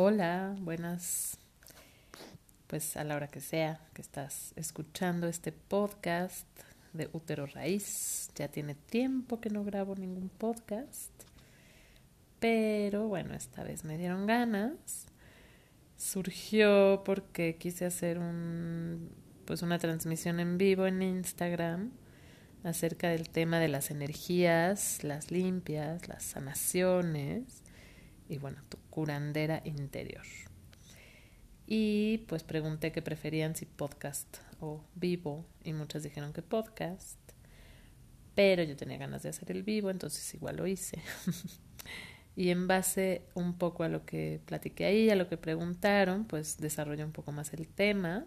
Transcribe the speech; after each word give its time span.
Hola, 0.00 0.54
buenas. 0.60 1.38
Pues 2.68 2.96
a 2.96 3.02
la 3.02 3.16
hora 3.16 3.26
que 3.26 3.40
sea 3.40 3.80
que 3.94 4.00
estás 4.00 4.52
escuchando 4.54 5.26
este 5.26 5.50
podcast 5.50 6.46
de 6.92 7.10
Útero 7.12 7.46
Raíz. 7.46 8.30
Ya 8.36 8.46
tiene 8.46 8.76
tiempo 8.76 9.40
que 9.40 9.50
no 9.50 9.64
grabo 9.64 9.96
ningún 9.96 10.28
podcast. 10.28 11.10
Pero 12.38 13.08
bueno, 13.08 13.34
esta 13.34 13.64
vez 13.64 13.82
me 13.82 13.98
dieron 13.98 14.28
ganas. 14.28 15.06
Surgió 15.96 17.02
porque 17.04 17.56
quise 17.56 17.84
hacer 17.84 18.20
un 18.20 19.10
pues 19.46 19.62
una 19.62 19.80
transmisión 19.80 20.38
en 20.38 20.58
vivo 20.58 20.86
en 20.86 21.02
Instagram 21.02 21.90
acerca 22.62 23.08
del 23.08 23.30
tema 23.30 23.58
de 23.58 23.66
las 23.66 23.90
energías, 23.90 25.02
las 25.02 25.32
limpias, 25.32 26.06
las 26.06 26.22
sanaciones 26.22 27.64
y 28.28 28.38
bueno, 28.38 28.58
tu 28.68 28.78
curandera 28.90 29.62
interior. 29.64 30.24
Y 31.66 32.18
pues 32.28 32.44
pregunté 32.44 32.92
qué 32.92 33.02
preferían, 33.02 33.54
si 33.54 33.66
podcast 33.66 34.38
o 34.60 34.82
vivo, 34.94 35.44
y 35.64 35.72
muchas 35.72 36.02
dijeron 36.02 36.32
que 36.32 36.42
podcast, 36.42 37.18
pero 38.34 38.62
yo 38.62 38.76
tenía 38.76 38.98
ganas 38.98 39.22
de 39.22 39.28
hacer 39.30 39.50
el 39.50 39.62
vivo, 39.62 39.90
entonces 39.90 40.32
igual 40.34 40.56
lo 40.56 40.66
hice. 40.66 41.02
y 42.36 42.50
en 42.50 42.68
base 42.68 43.22
un 43.34 43.58
poco 43.58 43.82
a 43.82 43.88
lo 43.88 44.06
que 44.06 44.40
platiqué 44.46 44.86
ahí, 44.86 45.10
a 45.10 45.16
lo 45.16 45.28
que 45.28 45.36
preguntaron, 45.36 46.24
pues 46.24 46.58
desarrollé 46.58 47.04
un 47.04 47.12
poco 47.12 47.32
más 47.32 47.52
el 47.52 47.68
tema. 47.68 48.24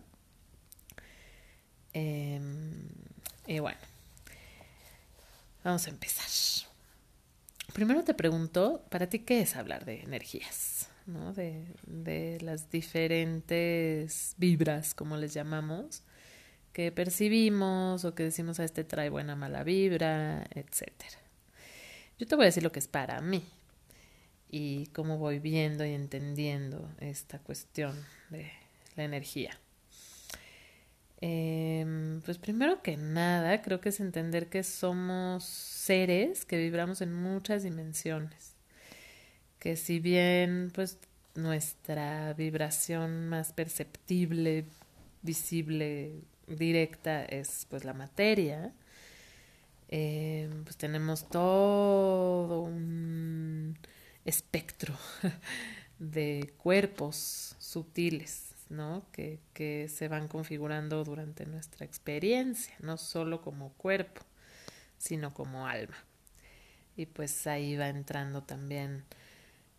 Em, 1.94 2.90
y 3.48 3.60
bueno, 3.60 3.80
vamos 5.64 5.88
a 5.88 5.90
empezar. 5.90 6.31
Primero 7.74 8.04
te 8.04 8.14
pregunto, 8.14 8.86
¿para 8.90 9.08
ti 9.08 9.20
qué 9.20 9.42
es 9.42 9.56
hablar 9.56 9.86
de 9.86 10.02
energías? 10.02 10.90
¿no? 11.06 11.34
De, 11.34 12.38
las 12.42 12.70
diferentes 12.70 14.36
vibras, 14.38 14.94
como 14.94 15.18
les 15.18 15.34
llamamos, 15.34 16.04
que 16.74 16.92
percibimos 16.92 18.06
o 18.06 18.16
que 18.16 18.24
decimos 18.24 18.60
a 18.60 18.64
este 18.64 18.84
trae 18.84 19.10
buena 19.10 19.36
mala 19.36 19.64
vibra, 19.64 20.46
etcétera. 20.54 21.18
Yo 22.20 22.28
te 22.28 22.36
voy 22.36 22.44
a 22.44 22.48
decir 22.48 22.64
lo 22.64 22.72
que 22.72 22.80
es 22.80 22.88
para 22.88 23.20
mí 23.22 23.44
y 24.50 24.88
cómo 24.88 25.18
voy 25.18 25.40
viendo 25.40 25.86
y 25.86 25.94
entendiendo 25.94 26.90
esta 27.00 27.40
cuestión 27.40 27.96
de 28.30 28.52
la 28.96 29.04
energía. 29.04 29.58
Eh, 31.22 32.20
pues 32.26 32.40
primero 32.40 32.82
que 32.82 32.98
nada, 32.98 33.62
creo 33.62 33.80
que 33.80 33.90
es 33.90 34.00
entender 34.00 34.50
que 34.50 34.64
somos 34.64 35.44
seres 35.44 36.46
que 36.46 36.58
vibramos 36.58 37.02
en 37.02 37.14
muchas 37.14 37.64
dimensiones. 37.64 38.56
Que 39.60 39.76
si 39.76 40.00
bien 40.00 40.72
pues 40.74 40.98
nuestra 41.36 42.34
vibración 42.34 43.30
más 43.30 43.54
perceptible, 43.54 44.66
visible, 45.22 46.24
directa 46.48 47.24
es 47.26 47.68
pues 47.70 47.86
la 47.86 47.94
materia, 47.94 48.74
eh, 49.90 50.50
pues 50.64 50.78
tenemos 50.78 51.30
todo 51.30 52.62
un 52.62 53.78
espectro 54.26 54.96
de 56.00 56.54
cuerpos 56.58 57.56
sutiles 57.60 58.51
¿no? 58.72 59.06
Que, 59.12 59.40
que 59.54 59.88
se 59.90 60.08
van 60.08 60.28
configurando 60.28 61.04
durante 61.04 61.46
nuestra 61.46 61.86
experiencia, 61.86 62.74
no 62.80 62.98
solo 62.98 63.42
como 63.42 63.74
cuerpo, 63.74 64.22
sino 64.98 65.34
como 65.34 65.68
alma. 65.68 65.98
Y 66.96 67.06
pues 67.06 67.48
ahí 67.48 67.76
va 67.78 67.90
entrando 67.90 68.44
también. 68.44 69.04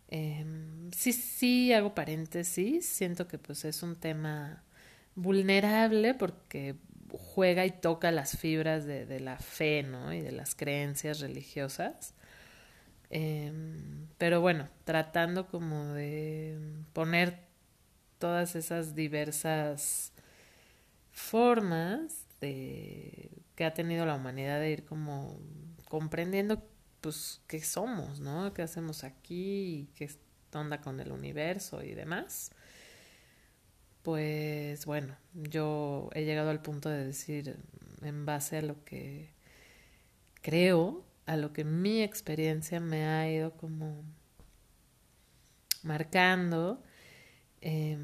Eh, 0.09 0.45
sí, 0.95 1.13
sí, 1.13 1.73
hago 1.73 1.95
paréntesis, 1.95 2.85
siento 2.85 3.27
que 3.27 3.37
pues 3.37 3.65
es 3.65 3.83
un 3.83 3.95
tema 3.95 4.63
vulnerable 5.15 6.13
porque 6.13 6.75
juega 7.11 7.65
y 7.65 7.71
toca 7.71 8.11
las 8.11 8.37
fibras 8.37 8.85
de, 8.85 9.05
de 9.05 9.19
la 9.19 9.37
fe, 9.37 9.83
¿no? 9.83 10.13
Y 10.13 10.21
de 10.21 10.31
las 10.31 10.55
creencias 10.55 11.19
religiosas. 11.19 12.13
Eh, 13.15 13.51
pero 14.17 14.41
bueno, 14.41 14.67
tratando 14.85 15.45
como 15.47 15.85
de 15.93 16.57
poner 16.93 17.42
todas 18.23 18.55
esas 18.55 18.95
diversas 18.95 20.13
formas 21.11 22.25
de, 22.39 23.29
que 23.53 23.65
ha 23.65 23.73
tenido 23.73 24.05
la 24.05 24.15
humanidad 24.15 24.61
de 24.61 24.71
ir 24.71 24.85
como 24.85 25.37
comprendiendo 25.89 26.65
pues 27.01 27.41
qué 27.47 27.59
somos, 27.59 28.21
¿no? 28.21 28.53
¿Qué 28.53 28.61
hacemos 28.61 29.03
aquí? 29.03 29.89
¿Qué 29.93 30.09
onda 30.53 30.79
con 30.79 31.01
el 31.01 31.11
universo 31.11 31.83
y 31.83 31.95
demás? 31.95 32.51
Pues 34.03 34.85
bueno, 34.85 35.17
yo 35.33 36.09
he 36.13 36.23
llegado 36.23 36.49
al 36.49 36.61
punto 36.61 36.87
de 36.87 37.05
decir, 37.05 37.57
en 38.03 38.25
base 38.25 38.59
a 38.59 38.61
lo 38.61 38.85
que 38.85 39.33
creo, 40.41 41.03
a 41.25 41.35
lo 41.35 41.51
que 41.51 41.65
mi 41.65 42.01
experiencia 42.01 42.79
me 42.79 43.05
ha 43.05 43.29
ido 43.29 43.51
como 43.57 44.01
marcando, 45.81 46.81
eh, 47.65 47.97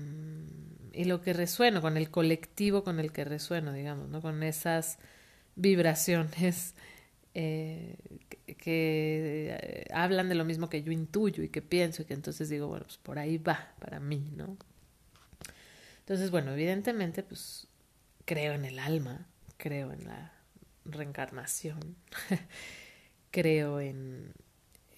y 0.94 1.04
lo 1.04 1.22
que 1.22 1.34
resueno, 1.34 1.82
con 1.82 1.98
el 1.98 2.10
colectivo 2.10 2.86
con 2.86 3.00
el 3.00 3.12
que 3.12 3.26
resueno, 3.26 3.74
digamos, 3.74 4.08
¿no? 4.08 4.22
Con 4.22 4.42
esas 4.42 5.00
vibraciones 5.56 6.76
eh, 7.34 7.98
que, 8.30 8.56
que 8.56 9.58
eh, 9.62 9.86
hablan 9.94 10.30
de 10.30 10.36
lo 10.36 10.46
mismo 10.46 10.70
que 10.70 10.82
yo 10.82 10.94
intuyo 10.94 11.44
y 11.44 11.50
que 11.50 11.62
pienso 11.62 12.02
y 12.02 12.06
que 12.06 12.14
entonces 12.14 12.48
digo, 12.48 12.68
bueno, 12.68 12.86
pues 12.86 12.98
por 12.98 13.20
ahí 13.20 13.38
va 13.38 13.74
para 13.80 14.00
mí, 14.00 14.30
¿no? 14.36 14.58
Entonces, 16.00 16.32
bueno, 16.32 16.54
evidentemente, 16.54 17.22
pues 17.22 17.68
creo 18.24 18.54
en 18.54 18.64
el 18.64 18.80
alma, 18.80 19.28
creo 19.58 19.92
en 19.92 20.06
la 20.06 20.32
reencarnación, 20.86 21.98
creo 23.32 23.82
en, 23.82 24.34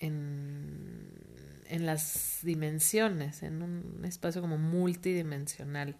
en 0.01 1.11
en 1.71 1.85
las 1.85 2.39
dimensiones, 2.43 3.43
en 3.43 3.61
un 3.61 4.03
espacio 4.03 4.41
como 4.41 4.57
multidimensional, 4.57 5.95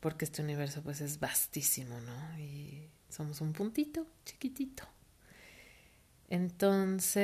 porque 0.00 0.24
este 0.24 0.40
universo 0.40 0.82
pues 0.82 1.02
es 1.02 1.20
vastísimo, 1.20 2.00
¿no? 2.00 2.38
Y 2.38 2.88
somos 3.10 3.42
un 3.42 3.52
puntito 3.52 4.06
chiquitito. 4.24 4.84
Entonces, 6.30 7.18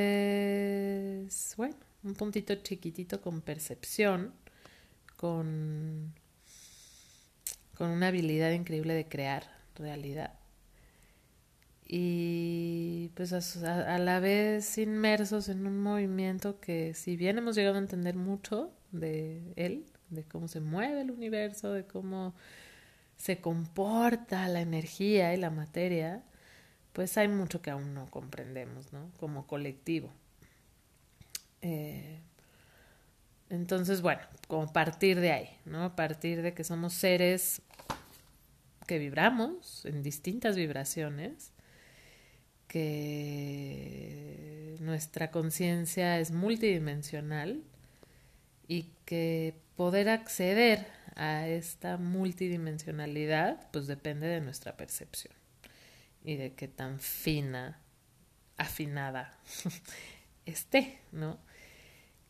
bueno, 1.57 1.77
un 2.03 2.13
puntito 2.13 2.55
chiquitito 2.57 3.23
con 3.23 3.41
percepción, 3.41 4.35
con, 5.17 6.13
con 7.75 7.89
una 7.89 8.09
habilidad 8.09 8.51
increíble 8.51 8.93
de 8.93 9.09
crear 9.09 9.51
realidad 9.77 10.42
y 11.95 13.11
pues 13.17 13.35
a, 13.35 13.95
a, 13.95 13.99
la 13.99 14.19
vez 14.19 14.79
inmersos 14.79 15.51
en 15.51 15.67
un 15.67 15.79
movimiento 15.83 16.59
que 16.59 16.95
si 16.95 17.19
bien 17.19 17.37
hemos 17.37 17.55
llegado 17.55 17.77
a 17.77 17.81
entender 17.81 18.17
mucho 18.17 18.73
de 18.93 19.53
él, 19.57 19.85
de 20.09 20.25
cómo 20.25 20.49
se 20.49 20.61
mueve 20.61 21.03
el 21.03 21.11
universo, 21.11 21.71
de 21.71 21.85
cómo 21.85 22.35
se 23.19 23.43
comporta 23.43 24.49
la 24.49 24.63
energía 24.63 25.35
y 25.35 25.37
la 25.37 25.51
materia, 25.51 26.25
pues 26.95 27.19
hay 27.19 27.29
mucho 27.29 27.61
que 27.61 27.71
aún 27.71 27.93
no 27.93 28.11
comprendemos, 28.11 28.91
¿no? 28.95 29.11
Como 29.19 29.47
colectivo. 29.47 30.11
Eh, 31.61 32.23
entonces, 33.51 34.01
bueno, 34.01 34.23
como 34.49 34.73
partir 34.73 35.21
de 35.21 35.33
ahí, 35.33 35.59
¿no? 35.67 35.95
Partir 35.95 36.41
de 36.41 36.55
que 36.55 36.65
somos 36.65 36.95
seres 36.95 37.61
que 38.87 38.99
vibramos 38.99 39.85
en 39.85 40.03
distintas 40.03 40.57
vibraciones 40.57 41.53
que 42.73 44.77
nuestra 44.81 45.31
conciencia 45.31 46.19
es 46.19 46.31
multidimensional 46.31 47.63
y 48.67 48.89
que 49.05 49.61
poder 49.77 50.09
acceder 50.09 50.87
a 51.15 51.47
esta 51.49 51.99
multidimensionalidad 51.99 53.71
pues 53.73 53.87
depende 53.87 54.27
de 54.27 54.41
nuestra 54.41 54.79
percepción 54.79 55.35
y 56.25 56.37
de 56.37 56.55
qué 56.55 56.67
tan 56.67 56.99
fina, 56.99 57.79
afinada 58.57 59.39
esté, 60.47 60.99
¿no? 61.13 61.39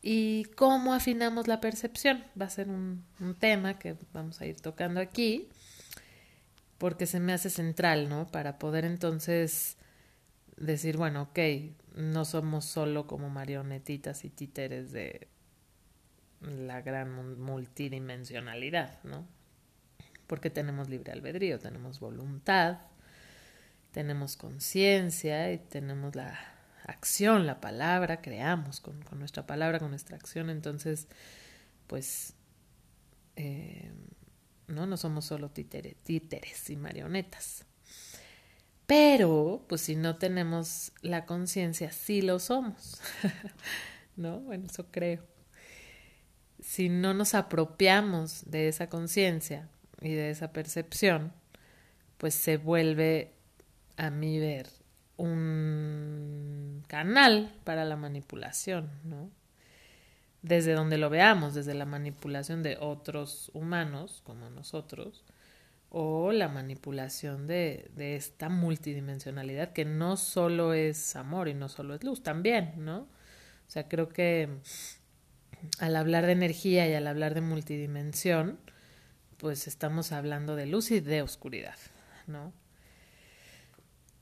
Y 0.01 0.43
cómo 0.57 0.93
afinamos 0.93 1.47
la 1.47 1.61
percepción 1.61 2.21
va 2.39 2.47
a 2.47 2.49
ser 2.49 2.67
un, 2.67 3.05
un 3.21 3.35
tema 3.35 3.79
que 3.79 3.95
vamos 4.11 4.41
a 4.41 4.45
ir 4.45 4.59
tocando 4.59 4.99
aquí 4.99 5.47
porque 6.79 7.05
se 7.05 7.21
me 7.21 7.31
hace 7.31 7.49
central, 7.49 8.09
¿no? 8.09 8.27
Para 8.27 8.59
poder 8.59 8.83
entonces 8.83 9.77
decir, 10.57 10.97
bueno, 10.97 11.23
ok, 11.23 11.39
no 11.95 12.25
somos 12.25 12.65
solo 12.65 13.07
como 13.07 13.29
marionetitas 13.29 14.25
y 14.25 14.29
títeres 14.29 14.91
de 14.91 15.27
la 16.41 16.81
gran 16.81 17.39
multidimensionalidad, 17.39 19.01
¿no? 19.03 19.27
Porque 20.27 20.49
tenemos 20.49 20.89
libre 20.89 21.11
albedrío, 21.11 21.59
tenemos 21.59 21.99
voluntad, 21.99 22.79
tenemos 23.91 24.35
conciencia 24.37 25.51
y 25.51 25.57
tenemos 25.57 26.15
la 26.15 26.37
acción, 26.85 27.45
la 27.45 27.61
palabra, 27.61 28.21
creamos 28.21 28.79
con, 28.79 29.01
con, 29.03 29.19
nuestra 29.19 29.45
palabra, 29.45 29.79
con 29.79 29.89
nuestra 29.89 30.17
acción. 30.17 30.49
Entonces, 30.49 31.07
pues 31.87 32.35
eh, 33.35 33.91
¿no? 34.67 34.85
no 34.85 34.97
somos 34.97 35.25
solo 35.25 35.49
títeres 35.49 36.69
y 36.69 36.75
marionetas. 36.75 37.65
Pero, 38.85 39.63
pues 39.67 39.81
si 39.81 39.95
no 39.95 40.17
tenemos 40.17 40.91
la 41.01 41.25
conciencia, 41.25 41.91
sí 41.91 42.21
lo 42.21 42.39
somos. 42.39 43.01
¿No? 44.15 44.39
Bueno, 44.41 44.67
eso 44.69 44.87
creo. 44.91 45.23
Si 46.59 46.89
no 46.89 47.13
nos 47.13 47.33
apropiamos 47.33 48.43
de 48.45 48.67
esa 48.67 48.89
conciencia 48.89 49.69
y 50.01 50.13
de 50.13 50.29
esa 50.29 50.51
percepción, 50.53 51.33
pues 52.17 52.33
se 52.35 52.57
vuelve, 52.57 53.33
a 53.97 54.09
mi 54.09 54.39
ver, 54.39 54.69
un 55.17 56.83
canal 56.87 57.53
para 57.63 57.85
la 57.85 57.95
manipulación, 57.95 58.89
¿no? 59.03 59.29
Desde 60.41 60.73
donde 60.73 60.97
lo 60.97 61.09
veamos, 61.09 61.53
desde 61.53 61.73
la 61.73 61.85
manipulación 61.85 62.63
de 62.63 62.77
otros 62.79 63.49
humanos 63.53 64.21
como 64.25 64.49
nosotros, 64.49 65.23
o 65.95 66.31
la 66.31 66.49
manipulación 66.49 67.45
de, 67.45 67.91
de, 67.95 68.15
esta 68.15 68.49
multidimensionalidad 68.49 69.73
que 69.73 69.85
no 69.85 70.17
solo 70.17 70.73
es 70.73 71.15
amor 71.15 71.47
y 71.47 71.53
no 71.53 71.69
solo 71.69 71.93
es 71.93 72.03
luz, 72.03 72.23
también, 72.23 72.73
¿no? 72.77 73.01
O 73.01 73.69
sea, 73.69 73.87
creo 73.87 74.09
que 74.09 74.49
al 75.77 75.95
hablar 75.95 76.25
de 76.25 76.31
energía 76.31 76.89
y 76.89 76.95
al 76.95 77.05
hablar 77.05 77.35
de 77.35 77.41
multidimensión, 77.41 78.59
pues 79.37 79.67
estamos 79.67 80.11
hablando 80.11 80.55
de 80.55 80.65
luz 80.65 80.89
y 80.89 80.99
de 80.99 81.21
oscuridad, 81.21 81.77
¿no? 82.25 82.53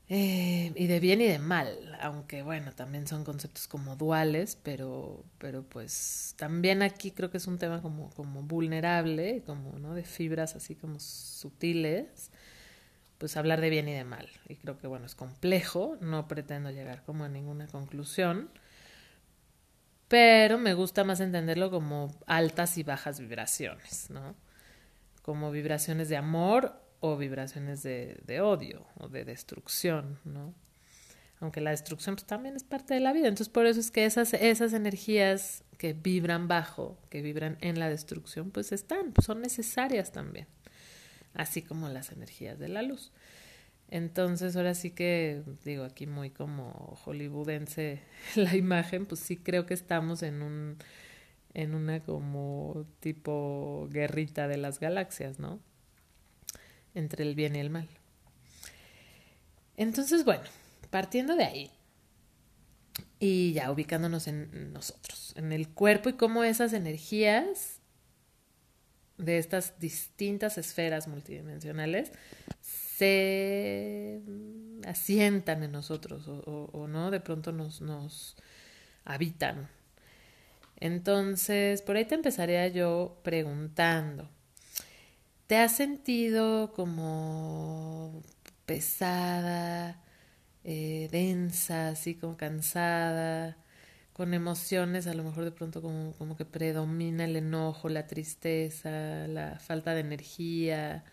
Eh, 0.08 0.72
y 0.76 0.86
de 0.88 1.00
bien 1.00 1.20
y 1.20 1.26
de 1.26 1.38
mal, 1.38 1.96
aunque 2.02 2.42
bueno, 2.42 2.72
también 2.72 3.06
son 3.06 3.24
conceptos 3.24 3.66
como 3.66 3.96
duales, 3.96 4.58
pero, 4.62 5.24
pero 5.38 5.62
pues 5.62 6.34
también 6.36 6.82
aquí 6.82 7.12
creo 7.12 7.30
que 7.30 7.38
es 7.38 7.46
un 7.46 7.58
tema 7.58 7.80
como, 7.80 8.10
como 8.10 8.42
vulnerable, 8.42 9.42
como 9.46 9.78
¿no? 9.78 9.94
de 9.94 10.04
fibras 10.04 10.54
así 10.56 10.74
como 10.74 11.00
sutiles, 11.00 12.30
pues 13.18 13.36
hablar 13.36 13.60
de 13.60 13.70
bien 13.70 13.88
y 13.88 13.92
de 13.92 14.04
mal. 14.04 14.28
Y 14.48 14.56
creo 14.56 14.78
que 14.78 14.86
bueno, 14.86 15.06
es 15.06 15.14
complejo, 15.14 15.96
no 16.00 16.28
pretendo 16.28 16.70
llegar 16.70 17.04
como 17.04 17.24
a 17.24 17.28
ninguna 17.28 17.66
conclusión, 17.68 18.50
pero 20.08 20.58
me 20.58 20.74
gusta 20.74 21.04
más 21.04 21.20
entenderlo 21.20 21.70
como 21.70 22.14
altas 22.26 22.76
y 22.76 22.82
bajas 22.82 23.18
vibraciones, 23.18 24.10
¿no? 24.10 24.34
Como 25.22 25.50
vibraciones 25.50 26.08
de 26.10 26.18
amor 26.18 26.82
o 27.02 27.16
vibraciones 27.16 27.82
de, 27.82 28.20
de, 28.24 28.40
odio 28.40 28.86
o 28.96 29.08
de 29.08 29.24
destrucción, 29.24 30.20
¿no? 30.24 30.54
Aunque 31.40 31.60
la 31.60 31.72
destrucción 31.72 32.14
pues, 32.14 32.24
también 32.24 32.54
es 32.54 32.62
parte 32.62 32.94
de 32.94 33.00
la 33.00 33.12
vida. 33.12 33.26
Entonces, 33.26 33.48
por 33.48 33.66
eso 33.66 33.80
es 33.80 33.90
que 33.90 34.04
esas, 34.04 34.32
esas 34.34 34.72
energías 34.72 35.64
que 35.78 35.94
vibran 35.94 36.46
bajo, 36.46 36.96
que 37.10 37.20
vibran 37.20 37.58
en 37.60 37.80
la 37.80 37.88
destrucción, 37.88 38.52
pues 38.52 38.70
están, 38.70 39.12
son 39.20 39.40
necesarias 39.40 40.12
también. 40.12 40.46
Así 41.34 41.60
como 41.60 41.88
las 41.88 42.12
energías 42.12 42.60
de 42.60 42.68
la 42.68 42.82
luz. 42.82 43.10
Entonces, 43.88 44.54
ahora 44.54 44.74
sí 44.74 44.92
que, 44.92 45.42
digo, 45.64 45.82
aquí 45.82 46.06
muy 46.06 46.30
como 46.30 46.96
hollywoodense 47.04 48.00
la 48.36 48.54
imagen, 48.54 49.06
pues 49.06 49.20
sí 49.20 49.36
creo 49.36 49.66
que 49.66 49.74
estamos 49.74 50.22
en 50.22 50.40
un 50.42 50.76
en 51.54 51.74
una 51.74 52.00
como 52.00 52.86
tipo 53.00 53.88
guerrita 53.90 54.48
de 54.48 54.56
las 54.56 54.80
galaxias, 54.80 55.38
¿no? 55.38 55.60
Entre 56.94 57.24
el 57.24 57.34
bien 57.34 57.56
y 57.56 57.60
el 57.60 57.70
mal. 57.70 57.88
Entonces, 59.76 60.24
bueno, 60.24 60.44
partiendo 60.90 61.34
de 61.34 61.44
ahí 61.44 61.70
y 63.18 63.52
ya 63.52 63.70
ubicándonos 63.70 64.28
en 64.28 64.72
nosotros, 64.72 65.32
en 65.36 65.52
el 65.52 65.68
cuerpo 65.68 66.08
y 66.08 66.14
cómo 66.14 66.44
esas 66.44 66.72
energías 66.72 67.80
de 69.16 69.38
estas 69.38 69.78
distintas 69.78 70.58
esferas 70.58 71.08
multidimensionales 71.08 72.12
se 72.60 74.20
asientan 74.86 75.62
en 75.62 75.72
nosotros 75.72 76.24
o, 76.28 76.86
no, 76.88 77.10
de 77.10 77.20
pronto 77.20 77.52
nos, 77.52 77.80
nos 77.80 78.36
habitan. 79.04 79.68
Entonces, 80.78 81.82
por 81.82 81.96
ahí 81.96 82.04
te 82.04 82.16
empezaría 82.16 82.66
yo 82.68 83.20
preguntando, 83.22 84.28
¿Te 85.52 85.58
has 85.58 85.76
sentido 85.76 86.72
como 86.72 88.22
pesada, 88.64 90.02
eh, 90.64 91.10
densa, 91.12 91.88
así 91.88 92.14
como 92.14 92.38
cansada, 92.38 93.58
con 94.14 94.32
emociones 94.32 95.06
a 95.06 95.12
lo 95.12 95.24
mejor 95.24 95.44
de 95.44 95.50
pronto 95.50 95.82
como, 95.82 96.14
como 96.14 96.38
que 96.38 96.46
predomina 96.46 97.26
el 97.26 97.36
enojo, 97.36 97.90
la 97.90 98.06
tristeza, 98.06 99.26
la 99.28 99.58
falta 99.60 99.92
de 99.92 100.00
energía? 100.00 101.04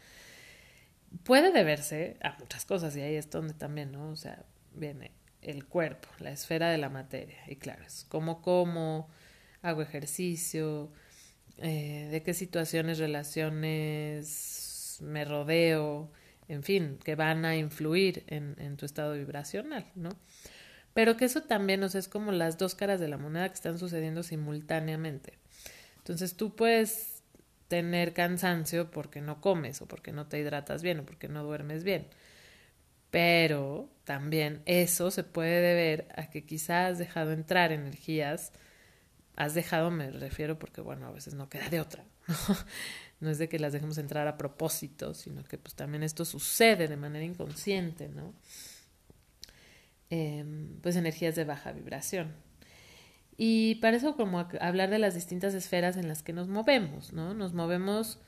Puede 1.25 1.51
deberse 1.51 2.15
a 2.21 2.37
muchas 2.39 2.63
cosas 2.63 2.95
y 2.95 3.01
ahí 3.01 3.15
es 3.15 3.29
donde 3.29 3.53
también, 3.53 3.91
¿no? 3.91 4.07
O 4.09 4.15
sea, 4.15 4.45
viene 4.73 5.11
el 5.41 5.65
cuerpo, 5.65 6.07
la 6.19 6.31
esfera 6.31 6.69
de 6.69 6.77
la 6.77 6.87
materia. 6.87 7.39
Y 7.49 7.57
claro, 7.57 7.83
es 7.83 8.05
como 8.07 8.41
como, 8.41 9.09
hago 9.61 9.81
ejercicio, 9.81 10.93
eh, 11.61 12.07
de 12.11 12.23
qué 12.23 12.33
situaciones, 12.33 12.99
relaciones 12.99 14.97
me 15.01 15.25
rodeo, 15.25 16.11
en 16.47 16.63
fin, 16.63 16.97
que 17.03 17.15
van 17.15 17.45
a 17.45 17.55
influir 17.55 18.23
en, 18.27 18.55
en 18.59 18.77
tu 18.77 18.85
estado 18.85 19.13
vibracional, 19.13 19.85
¿no? 19.95 20.09
Pero 20.93 21.15
que 21.17 21.25
eso 21.25 21.43
también, 21.43 21.83
o 21.83 21.89
sea, 21.89 21.99
es 21.99 22.07
como 22.07 22.31
las 22.31 22.57
dos 22.57 22.75
caras 22.75 22.99
de 22.99 23.07
la 23.07 23.17
moneda 23.17 23.47
que 23.47 23.55
están 23.55 23.77
sucediendo 23.77 24.23
simultáneamente. 24.23 25.37
Entonces 25.97 26.35
tú 26.35 26.55
puedes 26.55 27.23
tener 27.67 28.13
cansancio 28.13 28.89
porque 28.91 29.21
no 29.21 29.39
comes 29.39 29.81
o 29.81 29.87
porque 29.87 30.11
no 30.11 30.27
te 30.27 30.39
hidratas 30.39 30.81
bien 30.81 30.99
o 30.99 31.05
porque 31.05 31.29
no 31.29 31.43
duermes 31.43 31.83
bien. 31.83 32.07
Pero 33.11 33.89
también 34.03 34.61
eso 34.65 35.11
se 35.11 35.23
puede 35.23 35.61
deber 35.61 36.07
a 36.15 36.29
que 36.29 36.45
quizás 36.45 36.93
has 36.93 36.97
dejado 36.97 37.31
entrar 37.31 37.71
energías 37.71 38.51
has 39.39 39.53
dejado, 39.53 39.89
me 39.89 40.11
refiero 40.11 40.59
porque, 40.59 40.81
bueno, 40.81 41.07
a 41.07 41.11
veces 41.11 41.33
no 41.33 41.47
queda 41.47 41.69
de 41.69 41.79
otra, 41.79 42.03
¿no? 42.27 42.35
No 43.21 43.29
es 43.29 43.37
de 43.37 43.47
que 43.47 43.57
las 43.57 43.71
dejemos 43.71 43.97
entrar 43.97 44.27
a 44.27 44.37
propósito, 44.37 45.13
sino 45.13 45.43
que 45.45 45.57
pues 45.57 45.75
también 45.75 46.03
esto 46.03 46.25
sucede 46.25 46.87
de 46.89 46.97
manera 46.97 47.23
inconsciente, 47.23 48.09
¿no? 48.09 48.33
Em, 50.09 50.79
pues 50.81 50.97
energías 50.97 51.35
de 51.35 51.45
baja 51.45 51.71
vibración. 51.71 52.33
Y 53.37 53.75
para 53.75 53.95
eso 53.95 54.17
como 54.17 54.45
hablar 54.59 54.89
de 54.89 54.99
las 54.99 55.15
distintas 55.15 55.53
esferas 55.53 55.95
en 55.95 56.09
las 56.09 56.21
que 56.21 56.33
nos 56.33 56.49
movemos, 56.49 57.13
¿no? 57.13 57.33
Nos 57.33 57.53
movemos 57.53 58.19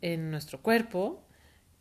en 0.00 0.30
nuestro 0.30 0.62
cuerpo, 0.62 1.26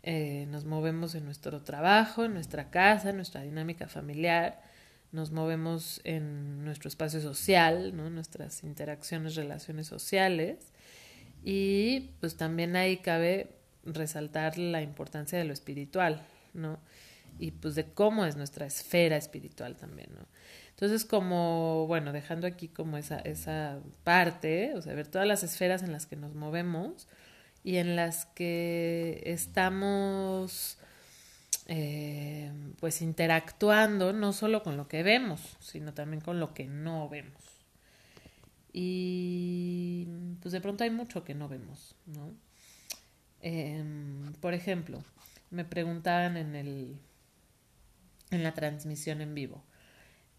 eh, 0.01 0.47
nos 0.49 0.65
movemos 0.65 1.13
en 1.13 1.25
nuestro 1.25 1.61
trabajo, 1.61 2.25
en 2.25 2.33
nuestra 2.33 2.71
casa, 2.71 3.11
en 3.11 3.17
nuestra 3.17 3.41
dinámica 3.41 3.87
familiar, 3.87 4.63
nos 5.11 5.31
movemos 5.31 6.01
en 6.03 6.63
nuestro 6.63 6.87
espacio 6.87 7.21
social, 7.21 7.95
¿no? 7.95 8.09
nuestras 8.09 8.63
interacciones, 8.63 9.35
relaciones 9.35 9.87
sociales. 9.87 10.71
Y 11.43 12.11
pues 12.19 12.37
también 12.37 12.75
ahí 12.75 12.97
cabe 12.97 13.55
resaltar 13.83 14.57
la 14.57 14.81
importancia 14.81 15.37
de 15.37 15.45
lo 15.45 15.53
espiritual, 15.53 16.21
¿no? 16.53 16.79
Y 17.39 17.51
pues 17.51 17.75
de 17.75 17.85
cómo 17.85 18.25
es 18.25 18.35
nuestra 18.35 18.67
esfera 18.67 19.17
espiritual 19.17 19.75
también, 19.75 20.09
¿no? 20.13 20.27
Entonces, 20.69 21.05
como, 21.05 21.85
bueno, 21.87 22.11
dejando 22.11 22.47
aquí 22.47 22.67
como 22.67 22.97
esa, 22.97 23.19
esa 23.19 23.79
parte, 24.03 24.73
o 24.75 24.81
sea, 24.81 24.93
ver 24.93 25.07
todas 25.07 25.27
las 25.27 25.43
esferas 25.43 25.83
en 25.83 25.91
las 25.91 26.05
que 26.05 26.15
nos 26.15 26.33
movemos 26.33 27.07
y 27.63 27.77
en 27.77 27.95
las 27.95 28.25
que 28.25 29.21
estamos 29.25 30.77
eh, 31.73 32.51
pues 32.81 33.01
interactuando 33.01 34.11
no 34.11 34.33
solo 34.33 34.61
con 34.61 34.75
lo 34.75 34.89
que 34.89 35.03
vemos, 35.03 35.55
sino 35.61 35.93
también 35.93 36.19
con 36.19 36.37
lo 36.37 36.53
que 36.53 36.65
no 36.65 37.07
vemos. 37.07 37.41
Y 38.73 40.05
pues 40.41 40.51
de 40.51 40.59
pronto 40.59 40.83
hay 40.83 40.89
mucho 40.89 41.23
que 41.23 41.33
no 41.33 41.47
vemos, 41.47 41.95
¿no? 42.07 42.33
Em, 43.41 44.33
por 44.41 44.53
ejemplo, 44.53 45.01
me 45.49 45.63
preguntaban 45.63 46.35
en 46.35 46.55
el 46.55 46.99
en 48.31 48.43
la 48.43 48.53
transmisión 48.53 49.21
en 49.21 49.33
vivo. 49.33 49.63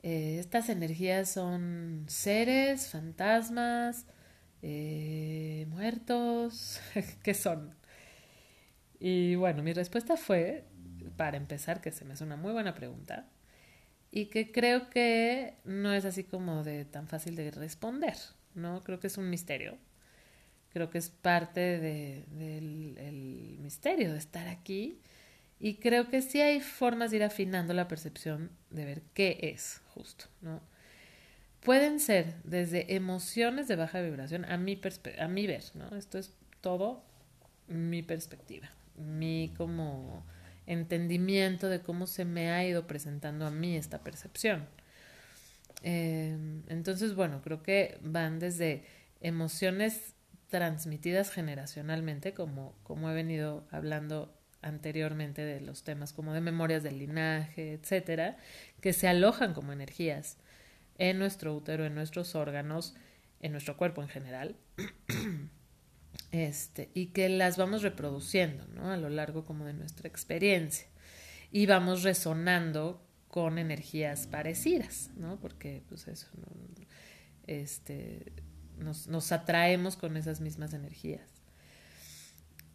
Eh, 0.03 0.39
estas 0.39 0.69
energías 0.69 1.31
son 1.31 2.05
seres, 2.09 2.89
fantasmas, 2.89 4.05
eh, 4.61 5.67
muertos, 5.71 6.81
¿qué 7.23 7.33
son? 7.33 7.75
Y 9.01 9.35
bueno, 9.37 9.63
mi 9.63 9.73
respuesta 9.73 10.17
fue 10.17 10.65
para 11.17 11.37
empezar, 11.37 11.81
que 11.81 11.93
se 11.93 12.05
me 12.05 12.15
hace 12.15 12.25
una 12.25 12.37
muy 12.37 12.53
buena 12.53 12.75
pregunta 12.75 13.29
y 14.11 14.27
que 14.27 14.53
creo 14.53 14.91
que 14.91 15.55
no 15.65 15.93
es 15.93 16.05
así 16.05 16.25
como 16.25 16.65
de 16.65 16.85
tan 16.85 17.09
fácil 17.09 17.37
de 17.37 17.51
responder, 17.51 18.17
¿no? 18.55 18.83
Creo 18.85 19.01
que 19.01 19.07
es 19.07 19.19
un 19.19 19.31
misterio. 19.31 19.79
Creo 20.73 20.91
que 20.91 20.99
es 20.99 21.11
parte 21.11 21.61
de, 21.61 22.25
del 22.31 23.59
misterio 23.61 24.13
de 24.13 24.19
estar 24.19 24.49
aquí 24.49 25.01
y 25.61 25.75
creo 25.77 26.09
que 26.09 26.23
sí 26.23 26.41
hay 26.41 26.61
formas 26.61 27.11
de 27.11 27.19
ir 27.19 27.25
afinando 27.25 27.75
la 27.75 27.89
percepción 27.89 28.51
de 28.71 28.85
ver 28.85 29.03
qué 29.15 29.39
es 29.43 29.83
justo, 29.95 30.27
¿no? 30.41 30.61
pueden 31.63 32.01
ser 32.01 32.35
desde 32.45 32.95
emociones 32.95 33.69
de 33.69 33.77
baja 33.77 34.01
vibración 34.01 34.45
a 34.45 34.57
mi, 34.57 34.81
a 35.19 35.29
mi 35.29 35.47
ver, 35.47 35.65
¿no? 35.75 35.97
Esto 35.97 36.19
es 36.19 36.33
todo 36.61 37.03
mi 37.69 38.03
perspectiva, 38.03 38.71
mi 38.97 39.55
como 39.57 40.25
entendimiento 40.73 41.69
de 41.69 41.81
cómo 41.81 42.07
se 42.07 42.25
me 42.25 42.51
ha 42.51 42.65
ido 42.67 42.87
presentando 42.87 43.47
a 43.47 43.51
mí 43.51 43.77
esta 43.77 44.03
percepción. 44.03 44.67
Em, 45.83 46.63
entonces, 46.69 47.15
bueno, 47.15 47.43
creo 47.43 47.63
que 47.63 47.99
van 48.03 48.39
desde 48.39 48.85
emociones 49.21 50.15
transmitidas 50.49 51.31
generacionalmente, 51.31 52.35
como, 52.35 52.75
como 52.83 53.11
he 53.11 53.15
venido 53.15 53.67
hablando 53.71 54.35
anteriormente 54.61 55.43
de 55.43 55.61
los 55.61 55.83
temas 55.83 56.13
como 56.13 56.33
de 56.33 56.41
memorias 56.41 56.83
del 56.83 56.99
linaje, 56.99 57.73
etcétera, 57.73 58.37
que 58.81 58.93
se 58.93 59.09
alojan 59.09 59.55
como 59.55 59.73
energías 59.73 60.37
en 60.99 61.19
nuestro 61.19 61.55
útero, 61.55 61.85
en 61.85 61.95
nuestros 61.95 62.35
órganos, 62.35 62.95
en 63.41 63.53
nuestro 63.53 63.77
cuerpo 63.77 64.03
en 64.03 64.09
general, 64.09 64.57
este, 66.33 66.91
y 66.95 67.09
que 67.09 67.29
las 67.29 67.57
vamos 67.57 67.83
reproduciendo, 67.83 68.67
¿no? 68.69 68.91
A 68.91 68.97
lo 68.97 69.11
largo 69.11 69.45
como 69.45 69.65
de 69.65 69.75
nuestra 69.75 70.09
experiencia. 70.09 70.89
Y 71.51 71.67
vamos 71.67 72.03
resonando 72.03 73.07
con 73.29 73.59
energías 73.59 74.27
parecidas, 74.27 75.11
¿no? 75.17 75.39
Porque 75.39 75.83
pues 75.89 76.09
eso, 76.09 76.29
este, 77.47 78.33
nos, 78.79 79.09
nos, 79.09 79.31
atraemos 79.31 79.97
con 79.97 80.17
esas 80.17 80.41
mismas 80.41 80.73
energías 80.73 81.29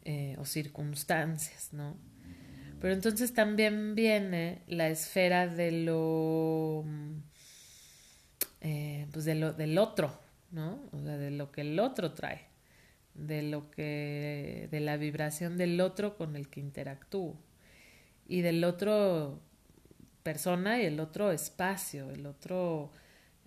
eh, 0.06 0.36
o 0.40 0.46
circunstancias, 0.46 1.70
¿no? 1.74 1.98
Pero 2.80 2.94
entonces 2.94 3.34
también 3.34 3.96
viene 3.96 4.62
la 4.68 4.88
esfera 4.88 5.48
de 5.48 5.72
lo, 5.72 6.86
eh, 8.62 9.08
pues 9.12 9.26
de 9.26 9.36
lo 9.36 9.54
del 9.54 9.78
otro, 9.78 10.20
¿no? 10.52 10.84
O 10.92 11.02
sea, 11.02 11.18
de 11.18 11.32
lo 11.32 11.52
que 11.52 11.62
el 11.62 11.80
otro 11.80 12.14
trae, 12.14 12.47
de 13.18 13.42
lo 13.42 13.70
que, 13.72 14.68
de 14.72 14.80
la 14.80 14.98
vibración 14.98 15.58
del 15.58 15.82
otro 15.82 16.16
con 16.16 16.36
el 16.36 16.48
que 16.50 16.60
interactúo 16.60 17.36
y 18.28 18.42
del 18.42 18.64
otro 18.64 19.40
persona 20.24 20.82
y 20.82 20.86
el 20.86 21.00
otro 21.00 21.32
espacio, 21.32 22.12
el 22.12 22.26
otro 22.26 22.92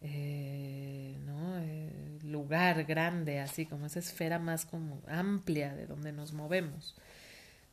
eh, 0.02 1.18
¿no? 1.26 1.58
Eh, 1.58 2.18
lugar 2.22 2.84
grande, 2.84 3.38
así 3.38 3.66
como 3.66 3.86
esa 3.86 3.98
esfera 3.98 4.38
más 4.38 4.64
como 4.64 5.02
amplia 5.06 5.74
de 5.74 5.86
donde 5.86 6.12
nos 6.12 6.32
movemos. 6.32 6.96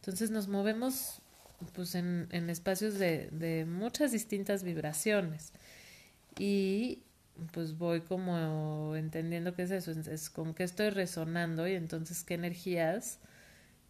Entonces 0.01 0.29
nos 0.29 0.47
movemos 0.47 1.21
pues 1.73 1.95
en, 1.95 2.27
en 2.31 2.49
espacios 2.49 2.99
de, 2.99 3.29
de, 3.31 3.65
muchas 3.65 4.11
distintas 4.11 4.63
vibraciones 4.63 5.53
y 6.37 6.99
pues 7.51 7.77
voy 7.77 8.01
como 8.01 8.95
entendiendo 8.95 9.53
qué 9.55 9.63
es 9.63 9.71
eso, 9.71 9.91
es, 9.91 10.29
con 10.29 10.53
qué 10.53 10.63
estoy 10.63 10.89
resonando 10.89 11.67
y 11.67 11.73
entonces 11.73 12.23
qué 12.23 12.35
energías 12.35 13.19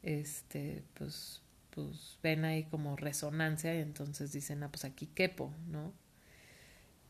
este 0.04 0.84
pues 0.94 1.42
pues 1.78 2.18
ven 2.24 2.44
ahí 2.44 2.64
como 2.64 2.96
resonancia 2.96 3.76
y 3.76 3.82
entonces 3.82 4.32
dicen, 4.32 4.64
ah, 4.64 4.70
pues 4.72 4.84
aquí 4.84 5.06
quepo, 5.06 5.54
¿no? 5.68 5.94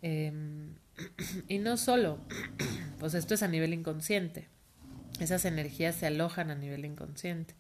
Em, 0.02 0.76
y 1.48 1.60
no 1.60 1.78
solo, 1.78 2.20
pues 3.00 3.14
esto 3.14 3.34
es 3.34 3.44
a 3.44 3.48
nivel 3.48 3.74
inconsciente, 3.74 4.50
esas 5.22 5.46
energías 5.46 5.96
se 5.96 6.06
alojan 6.06 6.52
a 6.52 6.56
nivel 6.56 6.84
inconsciente, 6.84 7.56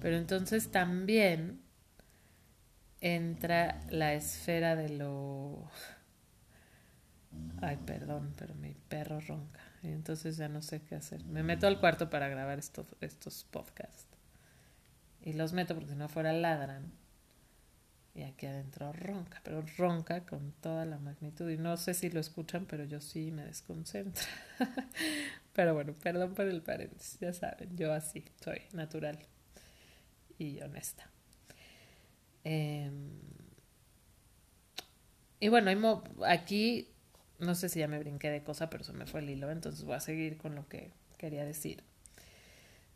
pero 0.00 0.16
entonces 0.16 0.70
también 0.70 1.60
entra 3.02 3.82
la 3.90 4.14
esfera 4.14 4.76
de 4.76 4.88
lo... 4.88 5.70
Ay, 7.60 7.78
perdón, 7.86 8.34
pero 8.36 8.54
mi 8.54 8.74
perro 8.88 9.20
ronca. 9.20 9.60
Entonces 9.82 10.36
ya 10.36 10.48
no 10.48 10.62
sé 10.62 10.82
qué 10.82 10.96
hacer. 10.96 11.24
Me 11.24 11.42
meto 11.42 11.66
al 11.66 11.78
cuarto 11.78 12.10
para 12.10 12.28
grabar 12.28 12.58
estos, 12.58 12.86
estos 13.00 13.44
podcasts 13.44 14.10
y 15.22 15.34
los 15.34 15.52
meto 15.52 15.74
porque 15.74 15.90
si 15.90 15.96
no 15.96 16.08
fuera 16.08 16.32
ladran. 16.32 16.92
Y 18.12 18.22
aquí 18.22 18.46
adentro 18.46 18.92
ronca, 18.92 19.40
pero 19.44 19.62
ronca 19.78 20.26
con 20.26 20.52
toda 20.60 20.84
la 20.84 20.98
magnitud. 20.98 21.48
Y 21.48 21.56
no 21.56 21.76
sé 21.76 21.94
si 21.94 22.10
lo 22.10 22.18
escuchan, 22.18 22.66
pero 22.66 22.84
yo 22.84 23.00
sí 23.00 23.30
me 23.30 23.44
desconcentro. 23.44 24.24
pero 25.52 25.74
bueno, 25.74 25.94
perdón 25.94 26.34
por 26.34 26.46
el 26.46 26.60
paréntesis, 26.60 27.20
ya 27.20 27.32
saben, 27.32 27.76
yo 27.76 27.92
así 27.92 28.24
soy 28.42 28.62
natural 28.72 29.18
y 30.38 30.60
honesta. 30.60 31.08
Em, 32.42 33.10
y 35.38 35.48
bueno, 35.48 36.02
aquí 36.26 36.88
no 37.40 37.54
sé 37.54 37.68
si 37.68 37.80
ya 37.80 37.88
me 37.88 37.98
brinqué 37.98 38.30
de 38.30 38.42
cosa, 38.42 38.70
pero 38.70 38.84
se 38.84 38.92
me 38.92 39.06
fue 39.06 39.20
el 39.20 39.30
hilo, 39.30 39.50
entonces 39.50 39.84
voy 39.84 39.94
a 39.94 40.00
seguir 40.00 40.36
con 40.36 40.54
lo 40.54 40.68
que 40.68 40.92
quería 41.18 41.44
decir. 41.44 41.82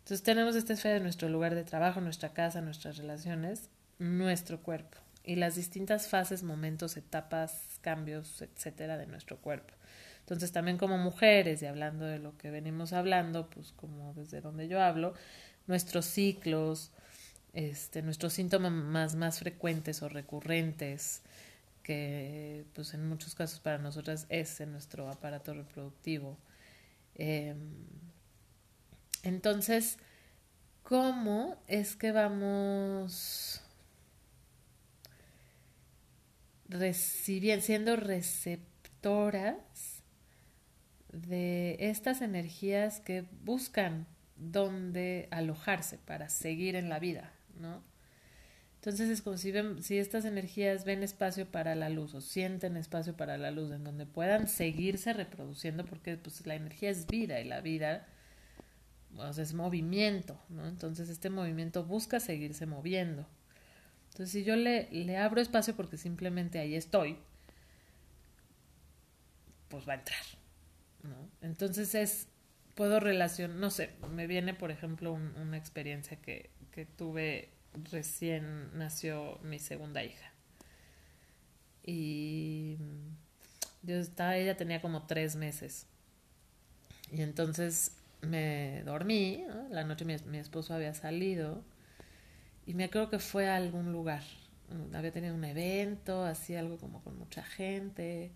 Entonces 0.01 0.23
tenemos 0.23 0.55
esta 0.55 0.75
esfera 0.75 0.95
de 0.95 1.01
nuestro 1.01 1.29
lugar 1.29 1.55
de 1.55 1.65
trabajo, 1.65 2.01
nuestra 2.01 2.35
casa, 2.35 2.61
nuestras 2.61 2.99
relaciones, 2.99 3.71
nuestro 3.99 4.61
cuerpo 4.61 4.99
y 5.25 5.37
las 5.37 5.55
distintas 5.55 6.09
fases, 6.09 6.43
momentos, 6.43 6.97
etapas, 6.97 7.79
cambios, 7.81 8.43
etcétera, 8.43 8.99
de 8.99 9.07
nuestro 9.07 9.39
cuerpo. 9.39 9.73
Entonces 10.21 10.53
también 10.53 10.79
como 10.79 10.99
mujeres 10.99 11.63
y 11.63 11.67
hablando 11.67 12.05
de 12.05 12.19
lo 12.19 12.37
que 12.37 12.51
venimos 12.51 12.93
hablando, 12.93 13.49
pues 13.49 13.73
como 13.73 14.13
desde 14.15 14.41
donde 14.41 14.69
yo 14.69 14.83
hablo, 14.83 15.15
nuestros 15.67 16.05
ciclos, 16.05 16.93
este, 17.55 18.03
nuestros 18.03 18.33
síntomas 18.33 18.73
más, 18.73 19.15
más 19.17 19.39
frecuentes 19.39 20.03
o 20.03 20.09
recurrentes, 20.09 21.23
que 21.85 22.67
pues 22.75 22.95
en 22.95 23.09
muchos 23.09 23.37
casos 23.37 23.61
para 23.61 23.79
nosotras 23.79 24.27
es 24.31 24.61
en 24.61 24.73
nuestro 24.73 25.09
aparato 25.09 25.55
reproductivo. 25.55 26.37
Eh, 27.15 27.55
entonces, 29.23 29.99
¿cómo 30.83 31.57
es 31.69 31.95
que 31.95 32.11
vamos 32.11 33.61
recibiendo, 36.69 37.65
siendo 37.65 37.97
receptoras 37.97 40.03
de 41.13 41.77
estas 41.79 42.23
energías 42.23 43.01
que 43.01 43.25
buscan 43.45 44.07
dónde 44.37 45.29
alojarse 45.31 45.99
para 45.99 46.29
seguir 46.29 46.75
en 46.75 46.89
la 46.89 46.99
vida, 46.99 47.33
¿no? 47.61 47.94
Entonces 48.85 49.09
es 49.09 49.23
como 49.23 49.39
si, 49.39 49.97
estas 49.97 50.27
energías 50.27 50.85
ven 50.85 51.03
espacio 51.03 51.51
para 51.51 51.75
la 51.75 51.89
luz 51.89 52.13
o 52.13 52.21
sienten 52.21 52.77
espacio 52.77 53.17
para 53.17 53.39
la 53.39 53.51
luz 53.51 53.73
en 53.73 53.83
donde 53.83 54.05
puedan 54.05 54.47
seguirse 54.47 55.15
reproduciendo, 55.15 55.87
porque 55.87 56.19
pues, 56.19 56.47
la 56.47 56.55
energía 56.55 56.91
es 56.91 57.07
vida 57.07 57.41
y 57.41 57.45
la 57.45 57.63
vida 57.63 58.07
sea, 59.33 59.43
es 59.43 59.55
movimiento, 59.55 60.39
¿no? 60.51 60.69
Entonces 60.69 61.09
este 61.09 61.31
movimiento 61.31 61.85
busca 61.85 62.21
seguirse 62.21 62.67
moviendo. 62.67 63.27
Entonces 64.11 64.33
si 64.33 64.45
yo 64.45 64.55
le, 64.55 64.91
le 64.91 65.17
abro 65.17 65.41
espacio 65.41 65.75
porque 65.75 65.97
simplemente 65.97 66.59
ahí 66.59 66.75
estoy, 66.75 67.17
pues 69.71 69.89
va 69.89 69.95
a 69.95 69.97
entrar, 69.97 70.25
¿no? 71.03 71.31
Entonces 71.41 71.95
es, 71.95 72.29
puedo 72.75 73.01
relacionar, 73.01 73.57
no 73.57 73.71
sé, 73.71 73.93
me 74.13 74.27
viene 74.27 74.53
por 74.53 74.71
ejemplo 74.71 75.15
una 75.15 75.57
experiencia 75.57 76.19
que, 76.19 76.51
que 76.71 76.85
tuve 76.85 77.55
recién 77.91 78.77
nació 78.77 79.39
mi 79.43 79.59
segunda 79.59 80.03
hija. 80.05 80.33
Y 81.85 82.79
yo 83.83 83.97
estaba, 83.97 84.37
ella 84.37 84.57
tenía 84.57 84.81
como 84.81 85.07
tres 85.07 85.37
meses. 85.37 85.87
Y 87.13 87.23
entonces 87.23 87.93
me 88.23 88.83
dormí, 88.85 89.45
la 89.71 89.85
noche 89.85 90.05
mi, 90.05 90.17
mi, 90.27 90.39
esposo 90.39 90.75
había 90.75 90.95
salido 90.95 91.63
y 92.67 92.75
me 92.75 92.85
acuerdo 92.85 93.11
que 93.11 93.19
fue 93.19 93.49
a 93.49 93.57
algún 93.57 93.93
lugar, 93.93 94.23
había 94.95 95.13
tenido 95.13 95.35
un 95.35 95.45
evento, 95.45 96.25
así 96.25 96.57
algo 96.57 96.79
como 96.79 97.03
con 97.03 97.19
mucha 97.19 97.43
gente. 97.43 98.33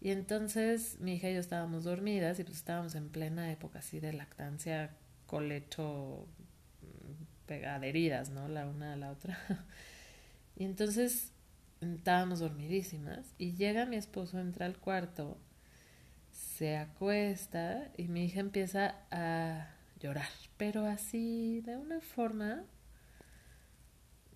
Y 0.00 0.10
entonces 0.10 0.98
mi 1.00 1.14
hija 1.14 1.30
y 1.30 1.34
yo 1.34 1.40
estábamos 1.40 1.84
dormidas 1.84 2.38
y 2.38 2.44
pues 2.44 2.56
estábamos 2.56 2.94
en 2.94 3.08
plena 3.08 3.50
época 3.50 3.78
así 3.78 4.00
de 4.00 4.12
lactancia, 4.12 4.90
colecho, 5.26 6.26
pegaderidas, 7.46 8.30
¿no? 8.30 8.48
La 8.48 8.66
una 8.66 8.94
a 8.94 8.96
la 8.96 9.10
otra. 9.10 9.38
Y 10.58 10.64
entonces 10.64 11.32
estábamos 11.82 12.38
dormidísimas 12.38 13.34
y 13.36 13.52
llega 13.56 13.84
mi 13.84 13.96
esposo, 13.96 14.40
entra 14.40 14.64
al 14.64 14.78
cuarto 14.78 15.36
se 16.36 16.76
acuesta 16.76 17.90
y 17.96 18.08
mi 18.08 18.24
hija 18.24 18.40
empieza 18.40 18.94
a 19.10 19.68
llorar, 20.00 20.28
pero 20.56 20.86
así 20.86 21.60
de 21.62 21.76
una 21.76 22.00
forma 22.00 22.64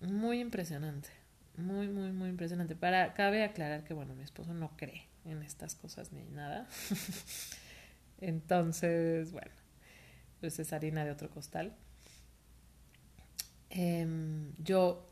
muy 0.01 0.39
impresionante, 0.39 1.09
muy, 1.57 1.87
muy, 1.87 2.11
muy 2.11 2.29
impresionante. 2.29 2.75
Para, 2.75 3.13
cabe 3.13 3.43
aclarar 3.43 3.83
que, 3.83 3.93
bueno, 3.93 4.15
mi 4.15 4.23
esposo 4.23 4.53
no 4.53 4.75
cree 4.77 5.07
en 5.25 5.41
estas 5.43 5.75
cosas 5.75 6.11
ni 6.11 6.23
nada. 6.23 6.67
Entonces, 8.19 9.31
bueno, 9.31 9.51
pues 10.39 10.59
es 10.59 10.73
harina 10.73 11.05
de 11.05 11.11
otro 11.11 11.29
costal. 11.29 11.75
Em, 13.71 14.53
yo 14.63 15.07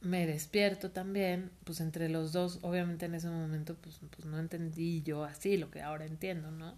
me 0.00 0.26
despierto 0.26 0.90
también, 0.92 1.50
pues 1.64 1.80
entre 1.80 2.08
los 2.08 2.32
dos, 2.32 2.58
obviamente 2.62 3.06
en 3.06 3.14
ese 3.14 3.28
momento, 3.28 3.76
pues, 3.76 4.00
pues 4.10 4.24
no 4.26 4.38
entendí 4.38 5.02
yo 5.02 5.24
así 5.24 5.56
lo 5.56 5.70
que 5.70 5.82
ahora 5.82 6.06
entiendo, 6.06 6.50
¿no? 6.50 6.76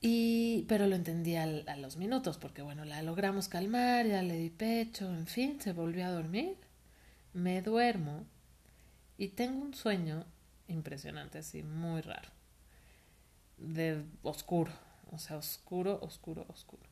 Y, 0.00 0.64
pero 0.68 0.86
lo 0.88 0.96
entendí 0.96 1.36
a 1.36 1.46
los 1.76 1.96
minutos, 1.96 2.36
porque 2.36 2.60
bueno, 2.62 2.84
la 2.84 3.02
logramos 3.02 3.48
calmar, 3.48 4.06
ya 4.06 4.22
le 4.22 4.36
di 4.36 4.50
pecho, 4.50 5.08
en 5.08 5.26
fin, 5.26 5.60
se 5.60 5.72
volvió 5.72 6.06
a 6.06 6.10
dormir, 6.10 6.56
me 7.34 7.62
duermo 7.62 8.24
y 9.18 9.28
tengo 9.28 9.62
un 9.64 9.74
sueño 9.74 10.26
impresionante, 10.68 11.38
así, 11.38 11.62
muy 11.62 12.00
raro, 12.02 12.30
de 13.58 14.04
oscuro, 14.22 14.72
o 15.12 15.18
sea, 15.18 15.36
oscuro, 15.36 16.00
oscuro, 16.02 16.44
oscuro. 16.48 16.91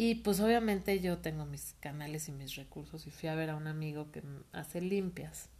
Y 0.00 0.14
pues 0.14 0.40
obviamente 0.40 0.98
yo 1.00 1.18
tengo 1.18 1.44
mis 1.44 1.74
canales 1.78 2.26
y 2.30 2.32
mis 2.32 2.56
recursos 2.56 3.06
y 3.06 3.10
fui 3.10 3.28
a 3.28 3.34
ver 3.34 3.50
a 3.50 3.56
un 3.56 3.66
amigo 3.66 4.10
que 4.10 4.22
hace 4.50 4.80
limpias 4.80 5.50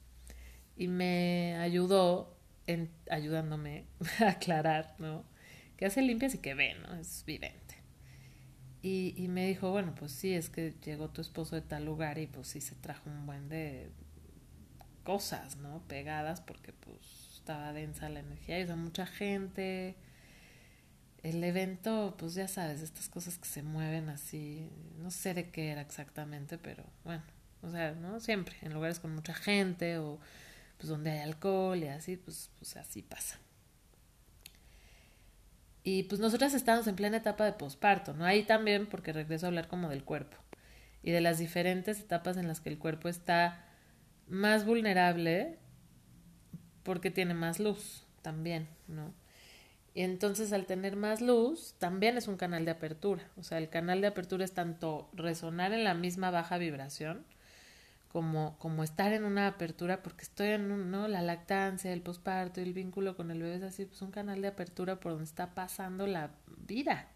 y 0.79 0.89
me 0.89 1.59
ayudó 1.59 2.35
en, 2.67 2.89
ayudándome 3.11 3.85
a 4.19 4.31
aclarar, 4.31 4.95
¿no? 4.99 5.27
Que 5.77 5.85
hace 5.85 6.01
limpias 6.01 6.35
y 6.35 6.39
que 6.39 6.55
ve, 6.55 6.75
¿no? 6.77 6.95
Es 6.95 7.23
vidente. 7.27 7.75
Y, 8.81 9.13
y 9.15 9.29
me 9.29 9.47
dijo, 9.47 9.73
bueno, 9.73 9.95
pues 9.95 10.11
sí, 10.13 10.33
es 10.33 10.49
que 10.49 10.73
llegó 10.87 11.11
tu 11.11 11.21
esposo 11.21 11.55
de 11.55 11.61
tal 11.61 11.85
lugar 11.85 12.17
y 12.17 12.27
pues 12.27 12.49
sí 12.49 12.63
se 12.63 12.75
trajo 12.77 13.11
un 13.11 13.27
buen 13.27 13.51
de 13.51 13.91
cosas, 15.05 15.59
¿no? 15.59 15.83
Pegadas 15.87 16.41
porque 16.41 16.73
pues 16.73 17.35
estaba 17.35 17.75
densa 17.75 18.09
la 18.09 18.21
energía 18.21 18.59
y 18.59 18.63
o 18.63 18.77
mucha 18.79 19.05
gente 19.05 19.97
el 21.31 21.43
evento, 21.45 22.15
pues 22.19 22.35
ya 22.35 22.49
sabes, 22.49 22.83
estas 22.83 23.09
cosas 23.09 23.39
que 23.39 23.49
se 23.49 23.63
mueven 23.63 24.09
así, 24.09 24.71
no 24.99 25.11
sé 25.11 25.35
de 25.35 25.51
qué 25.51 25.71
era 25.71 25.81
exactamente, 25.81 26.59
pero 26.59 26.85
bueno, 27.05 27.23
o 27.63 27.71
sea, 27.71 27.93
¿no? 27.93 28.21
Siempre, 28.21 28.57
en 28.63 28.73
lugares 28.73 29.01
con 29.01 29.15
mucha 29.15 29.35
gente 29.35 29.99
o 29.99 30.19
pues 30.77 30.89
donde 30.89 31.11
hay 31.11 31.21
alcohol 31.21 31.79
y 31.79 31.89
así, 31.89 32.17
pues, 32.17 32.51
pues 32.59 32.77
así 32.77 33.03
pasa. 33.03 33.39
Y 35.83 36.05
pues 36.05 36.21
nosotras 36.21 36.55
estamos 36.55 36.87
en 36.87 36.97
plena 36.97 37.19
etapa 37.19 37.45
de 37.45 37.53
posparto, 37.53 38.13
¿no? 38.15 38.25
Ahí 38.25 38.43
también, 38.45 38.87
porque 38.87 39.13
regreso 39.13 39.47
a 39.47 39.49
hablar 39.49 39.69
como 39.69 39.89
del 39.89 40.05
cuerpo 40.05 40.37
y 41.03 41.11
de 41.11 41.21
las 41.21 41.39
diferentes 41.39 42.01
etapas 42.01 42.37
en 42.37 42.49
las 42.49 42.61
que 42.61 42.69
el 42.69 42.79
cuerpo 42.79 43.09
está 43.09 43.65
más 44.29 44.65
vulnerable 44.65 45.59
porque 46.83 47.11
tiene 47.11 47.35
más 47.35 47.59
luz 47.59 48.07
también, 48.23 48.69
¿no? 48.89 49.13
Y 49.95 50.03
entonces 50.03 50.53
al 50.53 50.67
tener 50.67 50.97
más 50.97 51.21
luz, 51.21 51.75
también 51.79 52.17
es 52.17 52.29
un 52.29 52.37
canal 52.37 52.65
de 52.65 52.71
apertura. 52.71 53.29
O 53.37 53.43
sea, 53.43 53.59
el 53.59 53.69
canal 53.69 54.01
de 54.01 54.07
apertura 54.07 54.45
es 54.45 54.53
tanto 54.53 55.11
resonar 55.13 55.73
en 55.73 55.85
la 55.85 55.95
misma 55.95 56.31
baja 56.31 56.59
vibración, 56.59 57.25
como, 58.13 58.57
como 58.59 58.83
estar 58.85 59.13
en 59.13 59.25
una 59.25 59.47
apertura, 59.47 60.03
porque 60.03 60.23
estoy 60.23 60.49
en 60.49 60.91
¿no? 60.91 61.09
la 61.09 61.23
lactancia, 61.23 61.93
el 61.93 62.03
posparto 62.03 62.61
el 62.61 62.73
vínculo 62.73 63.17
con 63.17 63.31
el 63.31 63.43
bebé 63.43 63.57
es 63.57 63.63
así, 63.63 63.85
pues 63.85 64.03
un 64.03 64.11
canal 64.11 64.43
de 64.43 64.49
apertura 64.49 64.99
por 65.01 65.13
donde 65.13 65.25
está 65.27 65.55
pasando 65.55 66.07
la 66.07 66.31
vida. 66.67 67.09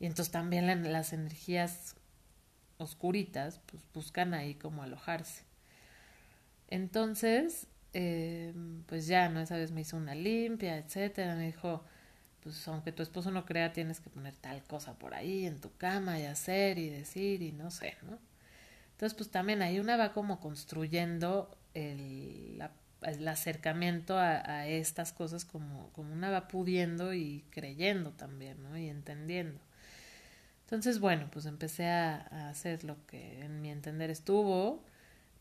Y 0.00 0.06
entonces 0.06 0.30
también 0.30 0.92
las 0.92 1.12
energías 1.12 1.96
oscuritas, 2.78 3.60
pues 3.66 3.82
buscan 3.92 4.34
ahí 4.34 4.54
como 4.54 4.82
alojarse. 4.82 5.42
Entonces, 6.68 7.66
eh, 7.92 8.52
pues 8.88 9.06
ya, 9.06 9.28
¿no? 9.28 9.40
Esa 9.40 9.56
vez 9.56 9.70
me 9.70 9.82
hizo 9.82 9.96
una 9.96 10.14
limpia, 10.14 10.78
etcétera. 10.78 11.34
Me 11.36 11.46
dijo, 11.46 11.84
pues 12.42 12.66
aunque 12.68 12.92
tu 12.92 13.02
esposo 13.02 13.30
no 13.30 13.44
crea, 13.44 13.72
tienes 13.72 14.00
que 14.00 14.10
poner 14.10 14.34
tal 14.36 14.62
cosa 14.64 14.94
por 14.94 15.14
ahí 15.14 15.46
en 15.46 15.60
tu 15.60 15.70
cama 15.76 16.18
y 16.18 16.24
hacer 16.24 16.78
y 16.78 16.88
decir 16.88 17.42
y 17.42 17.52
no 17.52 17.70
sé, 17.70 17.96
¿no? 18.02 18.18
Entonces, 18.92 19.16
pues 19.16 19.30
también 19.30 19.62
ahí 19.62 19.78
una 19.78 19.96
va 19.96 20.12
como 20.12 20.40
construyendo 20.40 21.56
el, 21.74 22.60
el 23.02 23.28
acercamiento 23.28 24.18
a, 24.18 24.66
estas 24.66 25.12
cosas 25.12 25.44
como, 25.44 25.90
como 25.92 26.12
una 26.12 26.30
va 26.30 26.48
pudiendo 26.48 27.14
y 27.14 27.44
creyendo 27.50 28.12
también, 28.12 28.62
¿no? 28.62 28.76
Y 28.76 28.88
entendiendo. 28.88 29.60
Entonces, 30.64 30.98
bueno, 30.98 31.28
pues 31.30 31.46
empecé 31.46 31.86
a 31.88 32.48
hacer 32.50 32.84
lo 32.84 32.96
que 33.06 33.42
en 33.44 33.60
mi 33.60 33.70
entender 33.70 34.10
estuvo 34.10 34.84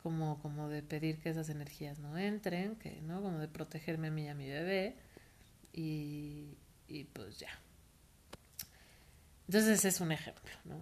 como, 0.08 0.40
como 0.40 0.70
de 0.70 0.84
pedir 0.84 1.20
que 1.20 1.30
esas 1.30 1.50
energías 1.50 2.00
no 2.00 2.18
entren, 2.18 2.78
que, 2.78 3.02
¿no? 3.02 3.22
Como 3.22 3.40
de 3.40 3.50
protegerme 3.50 4.08
a 4.08 4.12
mí 4.12 4.24
y 4.24 4.28
a 4.30 4.36
mi 4.36 4.48
bebé. 4.48 4.96
Y, 5.74 6.56
y 6.88 7.04
pues 7.04 7.38
ya. 7.40 7.50
Entonces 9.50 9.84
es 9.84 10.00
un 10.00 10.14
ejemplo, 10.14 10.50
¿no? 10.64 10.78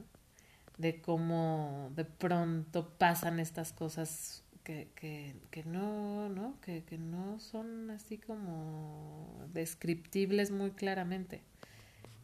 De 0.77 1.01
cómo 1.01 1.91
de 1.95 2.05
pronto 2.05 2.87
pasan 2.99 3.39
estas 3.39 3.73
cosas 3.73 4.43
que, 4.63 4.91
que, 4.93 5.35
que 5.49 5.63
no, 5.63 6.29
¿no? 6.29 6.61
Que, 6.61 6.83
que 6.83 6.99
no 6.99 7.39
son 7.39 7.89
así 7.89 8.19
como 8.19 9.43
descriptibles 9.53 10.51
muy 10.51 10.69
claramente. 10.69 11.41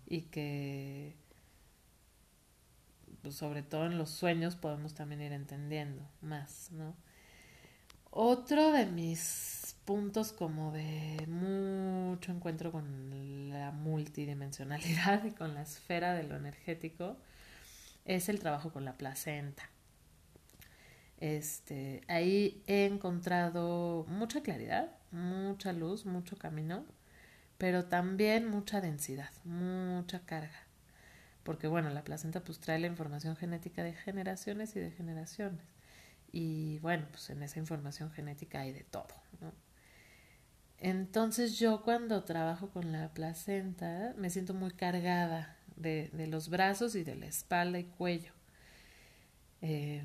Y 0.06 0.22
que 0.30 1.16
pues 3.22 3.36
sobre 3.36 3.64
todo 3.64 3.86
en 3.86 3.98
los 3.98 4.10
sueños 4.10 4.56
podemos 4.56 4.94
también 4.94 5.22
ir 5.22 5.32
entendiendo 5.32 6.08
más, 6.22 6.72
¿no? 6.72 6.96
Otro 8.10 8.72
de 8.72 8.86
mis 8.88 9.76
puntos 9.86 10.34
como 10.34 10.72
de 10.72 11.26
mucho 11.28 12.32
encuentro 12.32 12.72
con 12.72 13.50
la 13.50 13.72
multidimensionalidad 13.72 15.24
y 15.26 15.32
con 15.32 15.54
la 15.54 15.62
esfera 15.62 16.14
de 16.14 16.24
lo 16.24 16.36
energético 16.36 17.18
es 18.06 18.30
el 18.30 18.40
trabajo 18.40 18.72
con 18.72 18.86
la 18.86 18.98
placenta. 18.98 19.70
Este, 21.18 22.02
ahí 22.08 22.64
he 22.68 22.86
encontrado 22.86 24.06
mucha 24.10 24.42
claridad, 24.42 24.92
mucha 25.12 25.72
luz, 25.72 26.06
mucho 26.06 26.36
camino, 26.36 26.84
pero 27.58 27.86
también 27.86 28.50
mucha 28.50 28.82
densidad, 28.82 29.32
mucha 29.46 30.26
carga 30.26 30.71
porque 31.44 31.68
bueno, 31.68 31.90
la 31.90 32.04
placenta 32.04 32.44
pues 32.44 32.60
trae 32.60 32.80
la 32.80 32.88
información 32.88 33.36
genética 33.36 33.84
de 33.84 33.94
generaciones 33.94 34.76
y 34.76 34.80
de 34.80 34.92
generaciones. 34.92 35.66
Y 36.32 36.80
bueno, 36.80 37.08
pues 37.12 37.30
en 37.30 37.44
esa 37.44 37.60
información 37.60 38.12
genética 38.12 38.62
hay 38.62 38.72
de 38.72 38.84
todo, 38.84 39.14
¿no? 39.42 39.54
Entonces 40.78 41.60
yo 41.60 41.84
cuando 41.84 42.24
trabajo 42.24 42.70
con 42.72 42.92
la 42.92 43.14
placenta 43.14 44.16
me 44.18 44.30
siento 44.32 44.56
muy 44.56 44.72
cargada 44.72 45.58
de, 45.76 46.10
de 46.14 46.28
los 46.28 46.50
brazos 46.50 46.96
y 46.96 47.04
de 47.04 47.16
la 47.16 47.28
espalda 47.28 47.78
y 47.80 47.84
cuello. 47.84 48.34
Eh, 49.62 50.04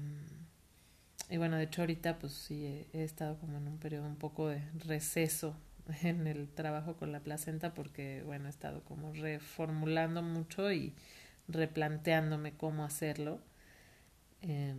y 1.30 1.38
bueno, 1.38 1.56
de 1.56 1.64
hecho 1.64 1.82
ahorita 1.82 2.18
pues 2.18 2.34
sí 2.34 2.66
he, 2.66 2.88
he, 2.92 3.04
estado 3.04 3.38
como 3.38 3.56
en 3.56 3.66
un 3.66 3.78
periodo 3.78 4.06
un 4.06 4.16
poco 4.16 4.48
de 4.48 4.62
receso 4.86 5.56
en 6.02 6.26
el 6.26 6.48
trabajo 6.48 6.96
con 6.96 7.10
la 7.10 7.20
placenta 7.20 7.72
porque 7.72 8.22
bueno, 8.24 8.46
he 8.46 8.50
estado 8.50 8.84
como 8.84 9.12
reformulando 9.14 10.22
mucho 10.22 10.70
y 10.72 10.94
replanteándome 11.48 12.56
cómo 12.56 12.84
hacerlo. 12.84 13.40
Eh, 14.42 14.74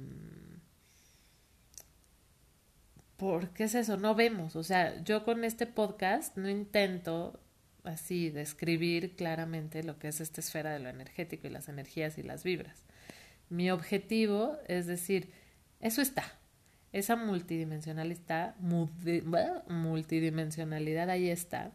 porque 3.17 3.65
es 3.65 3.75
eso, 3.75 3.97
no 3.97 4.15
vemos. 4.15 4.55
O 4.55 4.63
sea, 4.63 5.03
yo 5.03 5.25
con 5.25 5.43
este 5.43 5.65
podcast 5.65 6.37
no 6.37 6.49
intento 6.49 7.41
así 7.83 8.29
describir 8.29 9.15
claramente 9.15 9.83
lo 9.83 9.97
que 9.97 10.09
es 10.09 10.21
esta 10.21 10.41
esfera 10.41 10.71
de 10.71 10.79
lo 10.79 10.89
energético 10.89 11.47
y 11.47 11.49
las 11.49 11.67
energías 11.67 12.17
y 12.17 12.23
las 12.23 12.43
vibras. 12.43 12.83
Mi 13.49 13.71
objetivo 13.71 14.57
es 14.67 14.87
decir, 14.87 15.31
eso 15.79 16.01
está, 16.01 16.25
esa 16.91 17.15
multidimensional 17.15 18.11
está, 18.11 18.57
multidimensionalidad 18.59 21.09
ahí 21.09 21.29
está, 21.29 21.71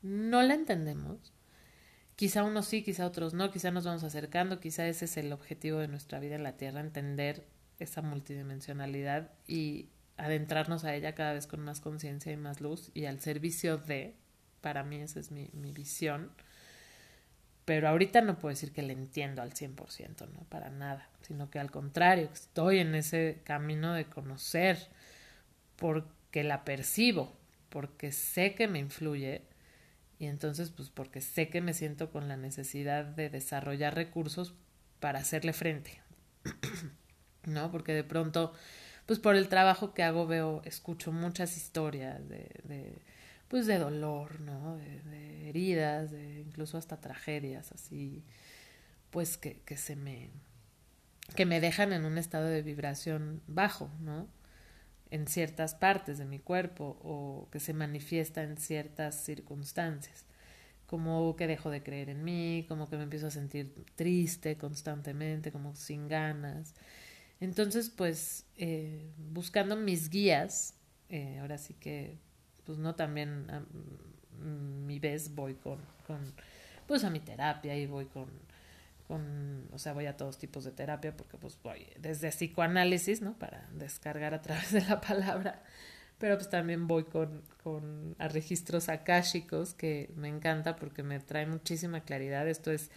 no 0.00 0.42
la 0.42 0.54
entendemos, 0.54 1.31
Quizá 2.22 2.44
unos 2.44 2.66
sí, 2.66 2.84
quizá 2.84 3.04
otros 3.04 3.34
no, 3.34 3.50
quizá 3.50 3.72
nos 3.72 3.84
vamos 3.84 4.04
acercando, 4.04 4.60
quizá 4.60 4.86
ese 4.86 5.06
es 5.06 5.16
el 5.16 5.32
objetivo 5.32 5.80
de 5.80 5.88
nuestra 5.88 6.20
vida 6.20 6.36
en 6.36 6.44
la 6.44 6.56
Tierra, 6.56 6.78
entender 6.78 7.44
esa 7.80 8.00
multidimensionalidad 8.00 9.32
y 9.48 9.88
adentrarnos 10.16 10.84
a 10.84 10.94
ella 10.94 11.16
cada 11.16 11.32
vez 11.32 11.48
con 11.48 11.58
más 11.64 11.80
conciencia 11.80 12.30
y 12.30 12.36
más 12.36 12.60
luz 12.60 12.92
y 12.94 13.06
al 13.06 13.18
servicio 13.18 13.76
de, 13.76 14.14
para 14.60 14.84
mí 14.84 15.00
esa 15.00 15.18
es 15.18 15.32
mi, 15.32 15.50
mi 15.52 15.72
visión, 15.72 16.30
pero 17.64 17.88
ahorita 17.88 18.20
no 18.20 18.38
puedo 18.38 18.50
decir 18.50 18.70
que 18.70 18.82
la 18.82 18.92
entiendo 18.92 19.42
al 19.42 19.52
100%, 19.52 20.28
no, 20.28 20.44
para 20.48 20.70
nada, 20.70 21.08
sino 21.22 21.50
que 21.50 21.58
al 21.58 21.72
contrario, 21.72 22.28
estoy 22.32 22.78
en 22.78 22.94
ese 22.94 23.40
camino 23.42 23.94
de 23.94 24.04
conocer 24.04 24.78
porque 25.74 26.44
la 26.44 26.62
percibo, 26.62 27.36
porque 27.68 28.12
sé 28.12 28.54
que 28.54 28.68
me 28.68 28.78
influye 28.78 29.42
y 30.22 30.26
entonces, 30.26 30.70
pues 30.70 30.88
porque 30.88 31.20
sé 31.20 31.48
que 31.48 31.60
me 31.60 31.74
siento 31.74 32.12
con 32.12 32.28
la 32.28 32.36
necesidad 32.36 33.04
de 33.04 33.28
desarrollar 33.28 33.96
recursos 33.96 34.54
para 35.00 35.18
hacerle 35.18 35.52
frente. 35.52 36.00
¿No? 37.44 37.72
Porque 37.72 37.92
de 37.92 38.04
pronto, 38.04 38.52
pues 39.04 39.18
por 39.18 39.34
el 39.34 39.48
trabajo 39.48 39.94
que 39.94 40.04
hago 40.04 40.28
veo, 40.28 40.62
escucho 40.64 41.10
muchas 41.10 41.56
historias 41.56 42.28
de, 42.28 42.48
de 42.62 43.02
pues 43.48 43.66
de 43.66 43.80
dolor, 43.80 44.38
¿no? 44.38 44.76
De, 44.76 45.00
de, 45.00 45.48
heridas, 45.48 46.12
de 46.12 46.38
incluso 46.42 46.78
hasta 46.78 47.00
tragedias, 47.00 47.72
así, 47.72 48.22
pues 49.10 49.36
que, 49.36 49.58
que 49.62 49.76
se 49.76 49.96
me 49.96 50.30
que 51.34 51.46
me 51.46 51.58
dejan 51.58 51.92
en 51.92 52.04
un 52.04 52.16
estado 52.16 52.46
de 52.46 52.62
vibración 52.62 53.42
bajo, 53.48 53.90
¿no? 53.98 54.28
En 55.12 55.26
ciertas 55.26 55.74
partes 55.74 56.16
de 56.16 56.24
mi 56.24 56.38
cuerpo 56.38 56.98
o 57.02 57.48
que 57.52 57.60
se 57.60 57.74
manifiesta 57.74 58.42
en 58.42 58.56
ciertas 58.56 59.22
circunstancias, 59.22 60.24
como 60.86 61.36
que 61.36 61.46
dejo 61.46 61.68
de 61.68 61.82
creer 61.82 62.08
en 62.08 62.24
mí, 62.24 62.64
como 62.66 62.88
que 62.88 62.96
me 62.96 63.02
empiezo 63.02 63.26
a 63.26 63.30
sentir 63.30 63.74
triste 63.94 64.56
constantemente, 64.56 65.52
como 65.52 65.74
sin 65.74 66.08
ganas. 66.08 66.74
Entonces, 67.40 67.90
pues, 67.90 68.46
eh, 68.56 69.12
buscando 69.18 69.76
mis 69.76 70.08
guías, 70.08 70.76
eh, 71.10 71.38
ahora 71.40 71.58
sí 71.58 71.74
que, 71.74 72.18
pues 72.64 72.78
no 72.78 72.94
también 72.94 73.50
a 73.50 73.64
mi 74.42 74.98
vez 74.98 75.34
voy 75.34 75.54
con, 75.54 75.78
con, 76.06 76.32
pues 76.86 77.04
a 77.04 77.10
mi 77.10 77.20
terapia 77.20 77.76
y 77.76 77.86
voy 77.86 78.06
con 78.06 78.30
o 79.08 79.78
sea, 79.78 79.92
voy 79.92 80.06
a 80.06 80.16
todos 80.16 80.38
tipos 80.38 80.64
de 80.64 80.70
terapia 80.70 81.16
porque 81.16 81.36
pues 81.36 81.58
voy 81.62 81.86
desde 81.98 82.30
psicoanálisis, 82.30 83.20
¿no? 83.20 83.38
Para 83.38 83.68
descargar 83.72 84.34
a 84.34 84.42
través 84.42 84.72
de 84.72 84.80
la 84.82 85.00
palabra, 85.00 85.62
pero 86.18 86.36
pues 86.36 86.48
también 86.48 86.86
voy 86.86 87.04
con, 87.04 87.42
con 87.62 88.14
a 88.18 88.28
registros 88.28 88.88
akáshicos 88.88 89.74
que 89.74 90.10
me 90.16 90.28
encanta 90.28 90.76
porque 90.76 91.02
me 91.02 91.18
trae 91.20 91.46
muchísima 91.46 92.02
claridad. 92.02 92.48
Esto 92.48 92.70
es, 92.70 92.90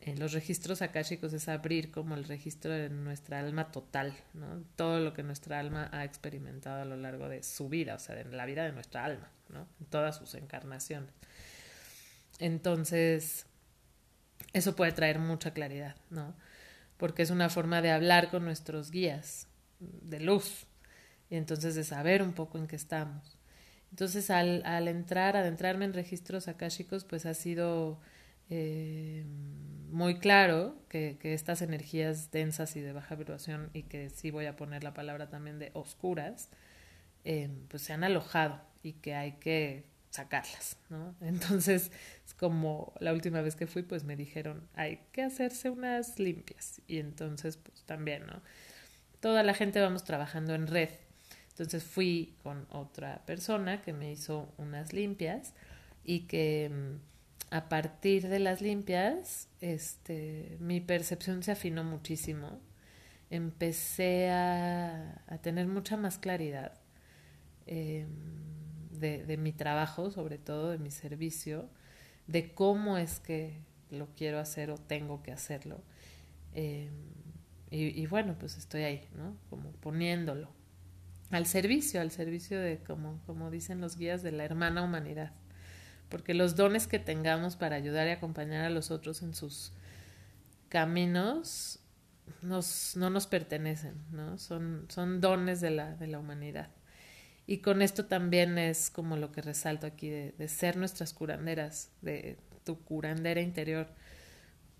en 0.00 0.18
los 0.18 0.32
registros 0.32 0.82
akáshicos 0.82 1.32
es 1.32 1.48
abrir 1.48 1.90
como 1.90 2.14
el 2.14 2.24
registro 2.24 2.72
de 2.72 2.90
nuestra 2.90 3.40
alma 3.40 3.70
total, 3.70 4.14
¿no? 4.34 4.62
Todo 4.76 5.00
lo 5.00 5.12
que 5.12 5.22
nuestra 5.22 5.58
alma 5.58 5.88
ha 5.92 6.04
experimentado 6.04 6.82
a 6.82 6.84
lo 6.84 6.96
largo 6.96 7.28
de 7.28 7.42
su 7.42 7.68
vida, 7.68 7.94
o 7.94 7.98
sea, 7.98 8.14
de 8.14 8.24
la 8.24 8.46
vida 8.46 8.64
de 8.64 8.72
nuestra 8.72 9.04
alma, 9.04 9.30
¿no? 9.48 9.66
Todas 9.90 10.16
sus 10.16 10.34
encarnaciones. 10.34 11.12
Entonces, 12.38 13.46
eso 14.52 14.76
puede 14.76 14.92
traer 14.92 15.18
mucha 15.18 15.52
claridad, 15.52 15.96
¿no? 16.10 16.34
Porque 16.96 17.22
es 17.22 17.30
una 17.30 17.48
forma 17.48 17.82
de 17.82 17.90
hablar 17.90 18.30
con 18.30 18.44
nuestros 18.44 18.90
guías 18.90 19.46
de 19.80 20.20
luz 20.20 20.66
y 21.30 21.36
entonces 21.36 21.74
de 21.74 21.84
saber 21.84 22.22
un 22.22 22.32
poco 22.32 22.58
en 22.58 22.66
qué 22.66 22.76
estamos. 22.76 23.38
Entonces 23.90 24.30
al, 24.30 24.62
al 24.64 24.88
entrar, 24.88 25.36
adentrarme 25.36 25.84
en 25.84 25.94
registros 25.94 26.48
akáshicos, 26.48 27.04
pues 27.04 27.26
ha 27.26 27.34
sido 27.34 28.00
eh, 28.50 29.24
muy 29.90 30.18
claro 30.18 30.74
que, 30.88 31.18
que, 31.20 31.34
estas 31.34 31.62
energías 31.62 32.30
densas 32.30 32.76
y 32.76 32.80
de 32.80 32.92
baja 32.92 33.14
vibración 33.14 33.70
y 33.72 33.84
que 33.84 34.10
sí 34.10 34.30
voy 34.30 34.46
a 34.46 34.56
poner 34.56 34.84
la 34.84 34.94
palabra 34.94 35.28
también 35.28 35.58
de 35.58 35.70
oscuras, 35.74 36.50
eh, 37.24 37.50
pues 37.68 37.82
se 37.82 37.92
han 37.92 38.04
alojado 38.04 38.60
y 38.82 38.94
que 38.94 39.14
hay 39.14 39.32
que 39.32 39.84
sacarlas, 40.10 40.76
¿no? 40.88 41.14
Entonces, 41.20 41.90
es 42.26 42.34
como 42.34 42.92
la 43.00 43.12
última 43.12 43.40
vez 43.40 43.56
que 43.56 43.66
fui, 43.66 43.82
pues 43.82 44.04
me 44.04 44.16
dijeron, 44.16 44.68
hay 44.74 45.00
que 45.12 45.22
hacerse 45.22 45.70
unas 45.70 46.18
limpias. 46.18 46.80
Y 46.86 46.98
entonces, 46.98 47.56
pues 47.56 47.82
también, 47.84 48.26
¿no? 48.26 48.40
Toda 49.20 49.42
la 49.42 49.54
gente 49.54 49.80
vamos 49.80 50.04
trabajando 50.04 50.54
en 50.54 50.66
red. 50.66 50.90
Entonces 51.50 51.82
fui 51.82 52.36
con 52.42 52.66
otra 52.70 53.24
persona 53.26 53.82
que 53.82 53.92
me 53.92 54.12
hizo 54.12 54.52
unas 54.58 54.92
limpias 54.92 55.54
y 56.04 56.20
que 56.20 56.70
mm, 56.70 57.54
a 57.54 57.68
partir 57.68 58.28
de 58.28 58.38
las 58.38 58.60
limpias, 58.60 59.48
este, 59.60 60.56
mi 60.60 60.80
percepción 60.80 61.42
se 61.42 61.52
afinó 61.52 61.82
muchísimo. 61.82 62.60
Empecé 63.30 64.30
a, 64.30 65.22
tener 65.42 65.66
mucha 65.66 65.96
más 65.96 66.18
claridad. 66.18 66.74
Eh, 67.66 68.06
de, 68.98 69.36
mi 69.36 69.52
trabajo, 69.52 70.10
sobre 70.10 70.38
todo 70.38 70.70
de 70.70 70.78
mi 70.78 70.90
servicio, 70.90 71.68
de 72.26 72.52
cómo 72.52 72.98
es 72.98 73.20
que 73.20 73.60
lo 73.90 74.08
quiero 74.14 74.38
hacer 74.38 74.70
o 74.70 74.76
tengo 74.76 75.22
que 75.22 75.32
hacerlo. 75.32 75.80
Eh, 76.54 76.90
y, 77.70 78.00
y, 78.00 78.06
bueno, 78.06 78.36
pues 78.38 78.56
estoy 78.56 78.82
ahí, 78.82 79.08
¿no? 79.14 79.36
Como 79.50 79.72
poniéndolo 79.72 80.50
al 81.30 81.46
servicio, 81.46 82.00
al 82.00 82.10
servicio 82.10 82.60
de, 82.60 82.78
como, 82.78 83.20
como 83.26 83.50
dicen 83.50 83.80
los 83.80 83.96
guías, 83.96 84.22
de 84.22 84.32
la 84.32 84.44
hermana 84.44 84.82
humanidad. 84.82 85.32
Porque 86.08 86.32
los 86.32 86.56
dones 86.56 86.86
que 86.86 86.98
tengamos 86.98 87.56
para 87.56 87.76
ayudar 87.76 88.06
y 88.08 88.10
acompañar 88.10 88.64
a 88.64 88.70
los 88.70 88.90
otros 88.90 89.22
en 89.22 89.34
sus 89.34 89.72
caminos 90.70 91.80
nos, 92.40 92.96
no 92.96 93.10
nos 93.10 93.26
pertenecen, 93.26 93.94
¿no? 94.10 94.38
Son, 94.38 94.86
son 94.88 95.20
dones 95.20 95.60
de 95.60 95.70
la, 95.70 95.94
de 95.96 96.06
la 96.06 96.18
humanidad. 96.18 96.70
Y 97.48 97.62
con 97.62 97.80
esto 97.80 98.04
también 98.04 98.58
es 98.58 98.90
como 98.90 99.16
lo 99.16 99.32
que 99.32 99.40
resalto 99.40 99.86
aquí 99.86 100.10
de, 100.10 100.48
ser 100.48 100.76
nuestras 100.76 101.14
curanderas, 101.14 101.90
de 102.02 102.36
tu 102.62 102.84
curandera 102.84 103.40
interior, 103.40 103.88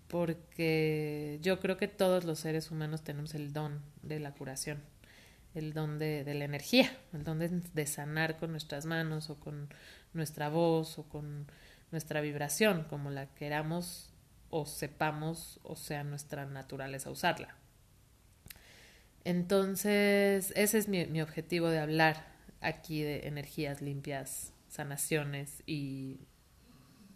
porque 0.07 1.39
yo 1.41 1.59
creo 1.59 1.77
que 1.77 1.87
todos 1.87 2.25
los 2.25 2.37
seres 2.37 2.69
humanos 2.69 3.03
tenemos 3.03 3.33
el 3.33 3.53
don 3.53 3.81
de 4.03 4.19
la 4.19 4.35
curación, 4.35 4.83
el 5.55 5.73
don 5.73 5.97
de, 5.97 6.23
la 6.31 6.45
energía, 6.45 6.95
el 7.11 7.23
don 7.23 7.39
de, 7.39 7.85
sanar 7.87 8.37
con 8.37 8.51
nuestras 8.51 8.85
manos 8.85 9.31
o 9.31 9.39
con 9.39 9.73
nuestra 10.13 10.49
voz 10.49 10.99
o 10.99 11.09
con 11.09 11.47
nuestra 11.89 12.21
vibración, 12.21 12.83
como 12.83 13.09
la 13.09 13.33
queramos 13.33 14.13
o 14.51 14.67
sepamos 14.67 15.59
o 15.63 15.75
sea 15.75 16.03
nuestra 16.03 16.45
naturaleza 16.45 17.09
usarla. 17.09 17.55
Entonces, 19.23 20.53
ese 20.55 20.77
es 20.77 20.87
mi 20.87 21.19
objetivo 21.23 21.69
de 21.69 21.79
hablar 21.79 22.28
aquí 22.61 23.01
de 23.01 23.27
energías 23.27 23.81
limpias, 23.81 24.53
sanaciones 24.69 25.63
y 25.65 26.19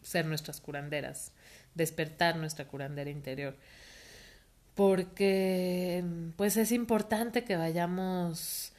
ser 0.02 0.26
nuestras 0.26 0.62
curanderas, 0.62 1.32
despertar 1.76 2.36
nuestra 2.38 2.68
curandera 2.68 3.10
interior. 3.10 3.58
Porque 4.76 6.04
pues 6.36 6.58
es 6.58 6.72
importante 6.72 7.44
que 7.44 7.56
vayamos 7.56 8.74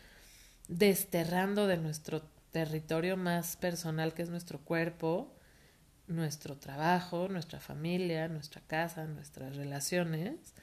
desterrando 0.69 1.67
de 1.67 1.77
nuestro 1.77 2.23
territorio 2.51 3.17
más 3.17 3.57
personal 3.57 4.15
que 4.15 4.23
es 4.23 4.29
nuestro 4.29 4.61
cuerpo, 4.61 5.35
nuestro 6.07 6.57
trabajo, 6.57 7.29
nuestra 7.29 7.61
familia, 7.61 8.29
nuestra 8.29 8.61
casa, 8.61 9.07
nuestras 9.07 9.57
relaciones, 9.57 10.55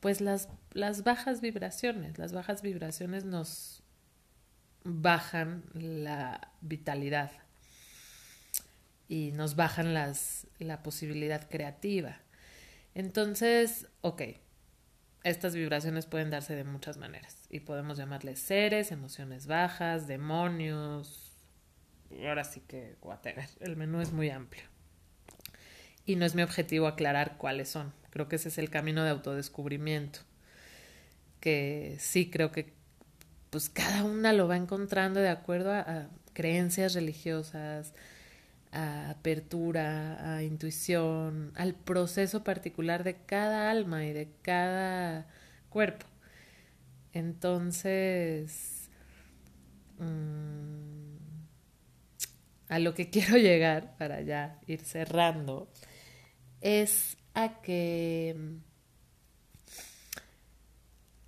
pues 0.00 0.20
las, 0.20 0.48
las 0.72 1.04
bajas 1.04 1.40
vibraciones. 1.40 2.18
Las 2.18 2.32
bajas 2.32 2.62
vibraciones 2.62 3.24
nos 3.24 3.75
bajan 4.86 5.64
la 5.74 6.52
vitalidad 6.60 7.32
y 9.08 9.32
nos 9.32 9.56
bajan 9.56 9.94
las, 9.94 10.46
la 10.58 10.82
posibilidad 10.82 11.48
creativa. 11.48 12.20
Entonces, 12.94 13.88
ok, 14.00 14.22
estas 15.24 15.54
vibraciones 15.54 16.06
pueden 16.06 16.30
darse 16.30 16.54
de 16.54 16.64
muchas 16.64 16.96
maneras 16.98 17.44
y 17.50 17.60
podemos 17.60 17.98
llamarles 17.98 18.38
seres, 18.38 18.92
emociones 18.92 19.46
bajas, 19.46 20.06
demonios. 20.06 21.32
Ahora 22.26 22.44
sí 22.44 22.60
que, 22.60 22.96
whatever, 23.02 23.48
el 23.60 23.76
menú 23.76 24.00
es 24.00 24.12
muy 24.12 24.30
amplio. 24.30 24.64
Y 26.04 26.14
no 26.14 26.24
es 26.24 26.36
mi 26.36 26.42
objetivo 26.42 26.86
aclarar 26.86 27.36
cuáles 27.36 27.68
son. 27.68 27.92
Creo 28.10 28.28
que 28.28 28.36
ese 28.36 28.48
es 28.48 28.58
el 28.58 28.70
camino 28.70 29.02
de 29.02 29.10
autodescubrimiento. 29.10 30.20
Que 31.40 31.96
sí 31.98 32.30
creo 32.30 32.52
que 32.52 32.75
pues 33.56 33.70
cada 33.70 34.04
una 34.04 34.34
lo 34.34 34.48
va 34.48 34.58
encontrando 34.58 35.18
de 35.18 35.30
acuerdo 35.30 35.72
a, 35.72 36.10
creencias 36.34 36.92
religiosas, 36.92 37.94
a 38.70 39.08
apertura, 39.08 40.34
a 40.34 40.42
intuición, 40.42 41.52
al 41.54 41.74
proceso 41.74 42.44
particular 42.44 43.02
de 43.02 43.16
cada 43.16 43.70
alma 43.70 44.04
y 44.04 44.12
de 44.12 44.28
cada 44.42 45.26
cuerpo. 45.70 46.04
Entonces, 47.14 48.90
mm, 50.00 51.16
a 52.68 52.78
lo 52.78 52.92
que 52.92 53.08
quiero 53.10 53.38
llegar 53.38 53.96
para 53.96 54.20
ya 54.20 54.60
ir 54.66 54.80
cerrando 54.80 55.72
es 56.60 57.16
a 57.32 57.62
que 57.62 58.58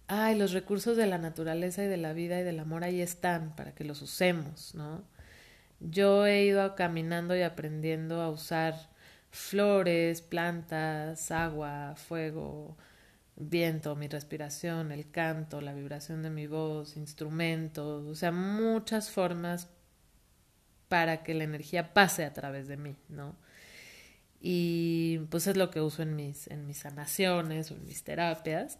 ay, 0.08 0.36
los 0.38 0.52
recursos 0.52 0.96
de 0.96 1.06
la 1.06 1.18
naturaleza 1.18 1.84
y 1.84 1.86
de 1.86 1.98
la 1.98 2.12
vida 2.12 2.40
y 2.40 2.44
del 2.44 2.60
amor 2.60 2.84
ahí 2.84 3.00
están 3.00 3.54
para 3.56 3.74
que 3.74 3.84
los 3.84 4.02
usemos, 4.02 4.74
¿no? 4.74 5.04
Yo 5.80 6.26
he 6.26 6.44
ido 6.44 6.74
caminando 6.74 7.36
y 7.36 7.42
aprendiendo 7.42 8.20
a 8.22 8.30
usar 8.30 8.74
flores, 9.30 10.22
plantas, 10.22 11.30
agua, 11.30 11.94
fuego, 11.96 12.76
viento, 13.36 13.94
mi 13.96 14.08
respiración, 14.08 14.92
el 14.92 15.10
canto, 15.10 15.60
la 15.60 15.74
vibración 15.74 16.22
de 16.22 16.30
mi 16.30 16.46
voz, 16.46 16.96
instrumentos, 16.96 18.06
o 18.06 18.14
sea, 18.14 18.32
muchas 18.32 19.10
formas 19.10 19.68
para 20.88 21.22
que 21.22 21.34
la 21.34 21.44
energía 21.44 21.92
pase 21.94 22.24
a 22.24 22.32
través 22.32 22.66
de 22.66 22.76
mí, 22.76 22.96
¿no? 23.08 23.36
Y 24.40 25.18
pues 25.30 25.46
es 25.46 25.56
lo 25.56 25.70
que 25.70 25.80
uso 25.80 26.02
en 26.02 26.16
mis, 26.16 26.46
en 26.48 26.66
mis 26.66 26.78
sanaciones 26.78 27.70
o 27.70 27.74
en 27.74 27.84
mis 27.86 28.04
terapias. 28.04 28.78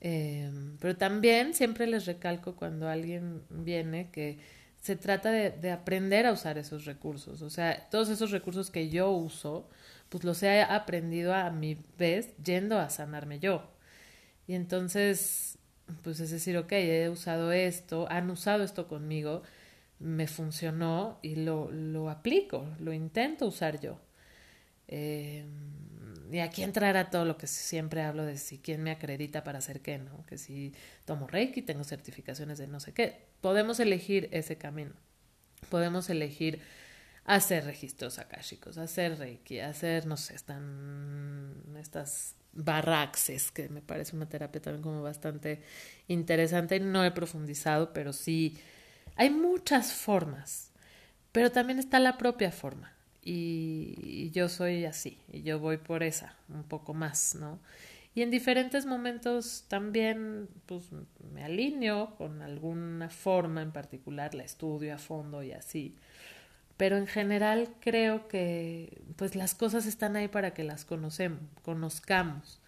Eh, 0.00 0.50
pero 0.80 0.96
también 0.96 1.54
siempre 1.54 1.86
les 1.86 2.06
recalco 2.06 2.56
cuando 2.56 2.88
alguien 2.88 3.42
viene 3.50 4.10
que 4.10 4.38
se 4.80 4.96
trata 4.96 5.30
de, 5.30 5.50
de, 5.50 5.72
aprender 5.72 6.26
a 6.26 6.32
usar 6.32 6.56
esos 6.58 6.86
recursos. 6.86 7.42
O 7.42 7.50
sea, 7.50 7.88
todos 7.90 8.08
esos 8.08 8.30
recursos 8.30 8.70
que 8.70 8.88
yo 8.88 9.10
uso, 9.10 9.68
pues 10.08 10.24
los 10.24 10.42
he 10.42 10.62
aprendido 10.62 11.34
a 11.34 11.50
mi 11.50 11.76
vez 11.98 12.34
yendo 12.42 12.78
a 12.78 12.88
sanarme 12.90 13.40
yo. 13.40 13.70
Y 14.46 14.54
entonces, 14.54 15.58
pues 16.02 16.20
es 16.20 16.30
decir, 16.30 16.56
ok, 16.56 16.72
he 16.72 17.08
usado 17.08 17.52
esto, 17.52 18.06
han 18.10 18.30
usado 18.30 18.64
esto 18.64 18.88
conmigo, 18.88 19.42
me 20.00 20.26
funcionó 20.26 21.18
y 21.22 21.36
lo, 21.36 21.70
lo 21.70 22.10
aplico, 22.10 22.66
lo 22.80 22.92
intento 22.92 23.46
usar 23.46 23.80
yo. 23.80 24.00
Eh, 24.88 25.44
y 26.30 26.40
aquí 26.40 26.62
entrará 26.62 27.10
todo 27.10 27.24
lo 27.24 27.36
que 27.36 27.46
siempre 27.46 28.02
hablo 28.02 28.24
de 28.24 28.36
si 28.36 28.58
quién 28.58 28.82
me 28.82 28.90
acredita 28.90 29.42
para 29.42 29.58
hacer 29.58 29.80
qué, 29.80 29.98
¿no? 29.98 30.24
Que 30.26 30.38
si 30.38 30.74
tomo 31.04 31.26
Reiki, 31.26 31.62
tengo 31.62 31.84
certificaciones 31.84 32.58
de 32.58 32.66
no 32.66 32.80
sé 32.80 32.92
qué. 32.92 33.26
Podemos 33.40 33.80
elegir 33.80 34.28
ese 34.32 34.56
camino. 34.56 34.92
Podemos 35.68 36.08
elegir 36.10 36.60
hacer 37.24 37.64
registros 37.64 38.18
akáshicos, 38.18 38.78
hacer 38.78 39.18
Reiki, 39.18 39.60
hacer, 39.60 40.06
no 40.06 40.16
sé, 40.16 40.34
están 40.34 41.54
estas 41.78 42.34
barraxes, 42.52 43.52
que 43.52 43.68
me 43.68 43.82
parece 43.82 44.16
una 44.16 44.28
terapia 44.28 44.60
también 44.60 44.82
como 44.82 45.02
bastante 45.02 45.62
interesante. 46.08 46.80
No 46.80 47.04
he 47.04 47.10
profundizado, 47.10 47.92
pero 47.92 48.12
sí 48.12 48.58
hay 49.16 49.30
muchas 49.30 49.92
formas, 49.92 50.72
pero 51.32 51.50
también 51.50 51.78
está 51.78 51.98
la 51.98 52.18
propia 52.18 52.50
forma. 52.52 52.99
Y, 53.22 54.30
yo 54.32 54.48
soy 54.48 54.84
así, 54.84 55.18
y 55.32 55.42
yo 55.42 55.58
voy 55.58 55.76
por 55.76 56.02
esa, 56.02 56.36
un 56.48 56.62
poco 56.64 56.94
más, 56.94 57.34
¿no? 57.34 57.58
Y 58.14 58.22
en 58.22 58.30
diferentes 58.30 58.86
momentos 58.86 59.64
también 59.68 60.48
pues 60.66 60.88
me 61.32 61.44
alineo 61.44 62.16
con 62.16 62.42
alguna 62.42 63.08
forma 63.08 63.62
en 63.62 63.70
particular, 63.70 64.34
la 64.34 64.42
estudio 64.42 64.94
a 64.94 64.98
fondo 64.98 65.42
y 65.42 65.52
así. 65.52 65.96
Pero 66.76 66.96
en 66.96 67.06
general 67.06 67.68
creo 67.80 68.26
que 68.26 69.02
pues 69.16 69.36
las 69.36 69.54
cosas 69.54 69.86
están 69.86 70.16
ahí 70.16 70.28
para 70.28 70.54
que 70.54 70.64
las 70.64 70.84
conozcamos. 70.84 72.60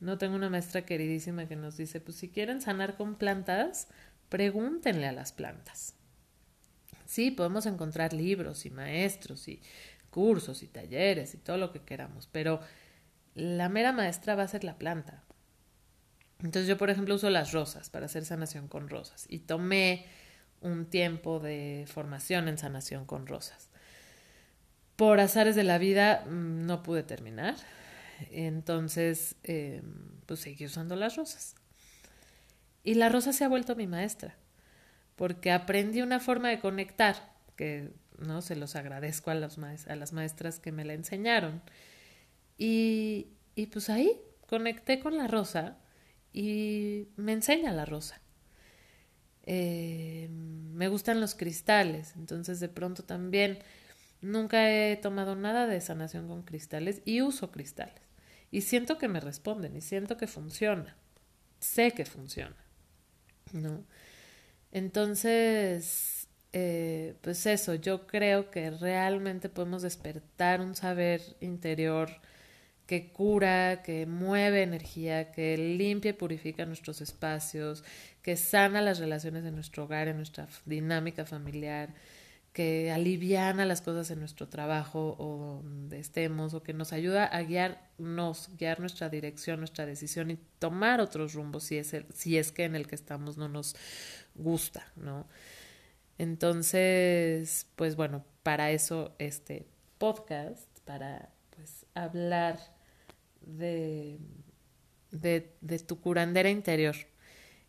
No 0.00 0.18
tengo 0.18 0.34
una 0.34 0.50
maestra 0.50 0.84
queridísima 0.84 1.46
que 1.46 1.54
nos 1.54 1.76
dice, 1.76 2.00
pues 2.00 2.16
si 2.16 2.28
quieren 2.28 2.60
sanar 2.60 2.96
con 2.96 3.14
plantas, 3.14 3.86
pregúntenle 4.30 5.06
a 5.06 5.12
las 5.12 5.32
plantas. 5.32 5.94
Sí, 7.12 7.30
podemos 7.30 7.66
encontrar 7.66 8.14
libros 8.14 8.64
y 8.64 8.70
maestros 8.70 9.46
y 9.46 9.60
cursos 10.08 10.62
y 10.62 10.66
talleres 10.66 11.34
y 11.34 11.36
todo 11.36 11.58
lo 11.58 11.70
que 11.70 11.80
queramos, 11.80 12.26
pero 12.32 12.60
la 13.34 13.68
mera 13.68 13.92
maestra 13.92 14.34
va 14.34 14.44
a 14.44 14.48
ser 14.48 14.64
la 14.64 14.78
planta. 14.78 15.22
Entonces 16.38 16.66
yo, 16.66 16.78
por 16.78 16.88
ejemplo, 16.88 17.14
uso 17.14 17.28
las 17.28 17.52
rosas 17.52 17.90
para 17.90 18.06
hacer 18.06 18.24
sanación 18.24 18.66
con 18.66 18.88
rosas 18.88 19.26
y 19.28 19.40
tomé 19.40 20.06
un 20.62 20.86
tiempo 20.86 21.38
de 21.38 21.84
formación 21.86 22.48
en 22.48 22.56
sanación 22.56 23.04
con 23.04 23.26
rosas. 23.26 23.68
Por 24.96 25.20
azares 25.20 25.54
de 25.54 25.64
la 25.64 25.76
vida 25.76 26.24
mm, 26.24 26.64
no 26.64 26.82
pude 26.82 27.02
terminar, 27.02 27.56
entonces 28.30 29.36
em, 29.42 29.82
pues 30.24 30.40
seguí 30.40 30.64
usando 30.64 30.96
las 30.96 31.16
rosas. 31.16 31.56
Y 32.82 32.94
la 32.94 33.10
rosa 33.10 33.34
se 33.34 33.44
ha 33.44 33.50
vuelto 33.50 33.76
mi 33.76 33.86
maestra, 33.86 34.38
porque 35.16 35.50
aprendí 35.52 36.02
una 36.02 36.20
forma 36.20 36.48
de 36.48 36.60
conectar, 36.60 37.32
que 37.56 37.90
no 38.18 38.42
se 38.42 38.56
los 38.56 38.76
agradezco 38.76 39.30
a, 39.30 39.34
a 39.34 39.96
las 39.96 40.12
maestras 40.12 40.58
que 40.58 40.72
me 40.72 40.84
la 40.84 40.94
enseñaron. 40.94 41.62
Y, 42.58 43.28
y 43.54 43.66
pues 43.66 43.90
ahí 43.90 44.20
conecté 44.46 45.00
con 45.00 45.16
la 45.16 45.26
rosa 45.26 45.78
y 46.32 47.08
me 47.16 47.32
enseña 47.32 47.72
la 47.72 47.84
rosa. 47.84 48.20
Eh, 49.44 50.28
me 50.30 50.88
gustan 50.88 51.20
los 51.20 51.34
cristales, 51.34 52.14
entonces 52.16 52.60
de 52.60 52.68
pronto 52.68 53.02
también 53.02 53.58
nunca 54.20 54.70
he 54.70 54.96
tomado 54.96 55.34
nada 55.34 55.66
de 55.66 55.80
sanación 55.80 56.28
con 56.28 56.42
cristales 56.42 57.02
y 57.04 57.22
uso 57.22 57.50
cristales. 57.50 58.02
Y 58.50 58.62
siento 58.62 58.98
que 58.98 59.08
me 59.08 59.20
responden 59.20 59.76
y 59.76 59.80
siento 59.80 60.16
que 60.16 60.26
funciona. 60.26 60.96
Sé 61.58 61.92
que 61.92 62.04
funciona. 62.04 62.56
¿no? 63.52 63.84
Entonces, 64.72 66.28
eh, 66.52 67.14
pues 67.22 67.46
eso, 67.46 67.74
yo 67.74 68.06
creo 68.06 68.50
que 68.50 68.70
realmente 68.70 69.48
podemos 69.48 69.82
despertar 69.82 70.60
un 70.60 70.74
saber 70.74 71.22
interior 71.40 72.10
que 72.86 73.12
cura, 73.12 73.82
que 73.82 74.06
mueve 74.06 74.62
energía, 74.62 75.32
que 75.32 75.56
limpia 75.56 76.10
y 76.10 76.14
purifica 76.14 76.66
nuestros 76.66 77.00
espacios, 77.00 77.84
que 78.22 78.36
sana 78.36 78.82
las 78.82 78.98
relaciones 78.98 79.44
de 79.44 79.52
nuestro 79.52 79.84
hogar, 79.84 80.08
en 80.08 80.16
nuestra 80.16 80.48
dinámica 80.66 81.24
familiar, 81.24 81.90
que 82.52 82.92
aliviana 82.92 83.64
las 83.64 83.80
cosas 83.80 84.10
en 84.10 84.20
nuestro 84.20 84.48
trabajo 84.48 85.16
o 85.18 85.62
donde 85.62 85.98
estemos, 85.98 86.52
o 86.52 86.62
que 86.62 86.74
nos 86.74 86.92
ayuda 86.92 87.24
a 87.24 87.40
guiarnos, 87.42 88.50
guiar 88.58 88.78
nuestra 88.80 89.08
dirección, 89.08 89.60
nuestra 89.60 89.86
decisión 89.86 90.30
y 90.30 90.38
tomar 90.58 91.00
otros 91.00 91.32
rumbos 91.32 91.64
si 91.64 91.78
es, 91.78 91.94
el, 91.94 92.06
si 92.12 92.36
es 92.36 92.52
que 92.52 92.64
en 92.64 92.74
el 92.74 92.86
que 92.86 92.94
estamos 92.94 93.38
no 93.38 93.48
nos 93.48 93.74
gusta, 94.34 94.86
¿no? 94.96 95.26
Entonces, 96.18 97.66
pues 97.74 97.96
bueno, 97.96 98.24
para 98.42 98.70
eso 98.70 99.14
este 99.18 99.66
podcast, 99.96 100.68
para 100.84 101.30
pues 101.56 101.86
hablar 101.94 102.58
de, 103.40 104.18
de, 105.10 105.56
de 105.62 105.78
tu 105.78 106.00
curandera 106.00 106.50
interior, 106.50 106.96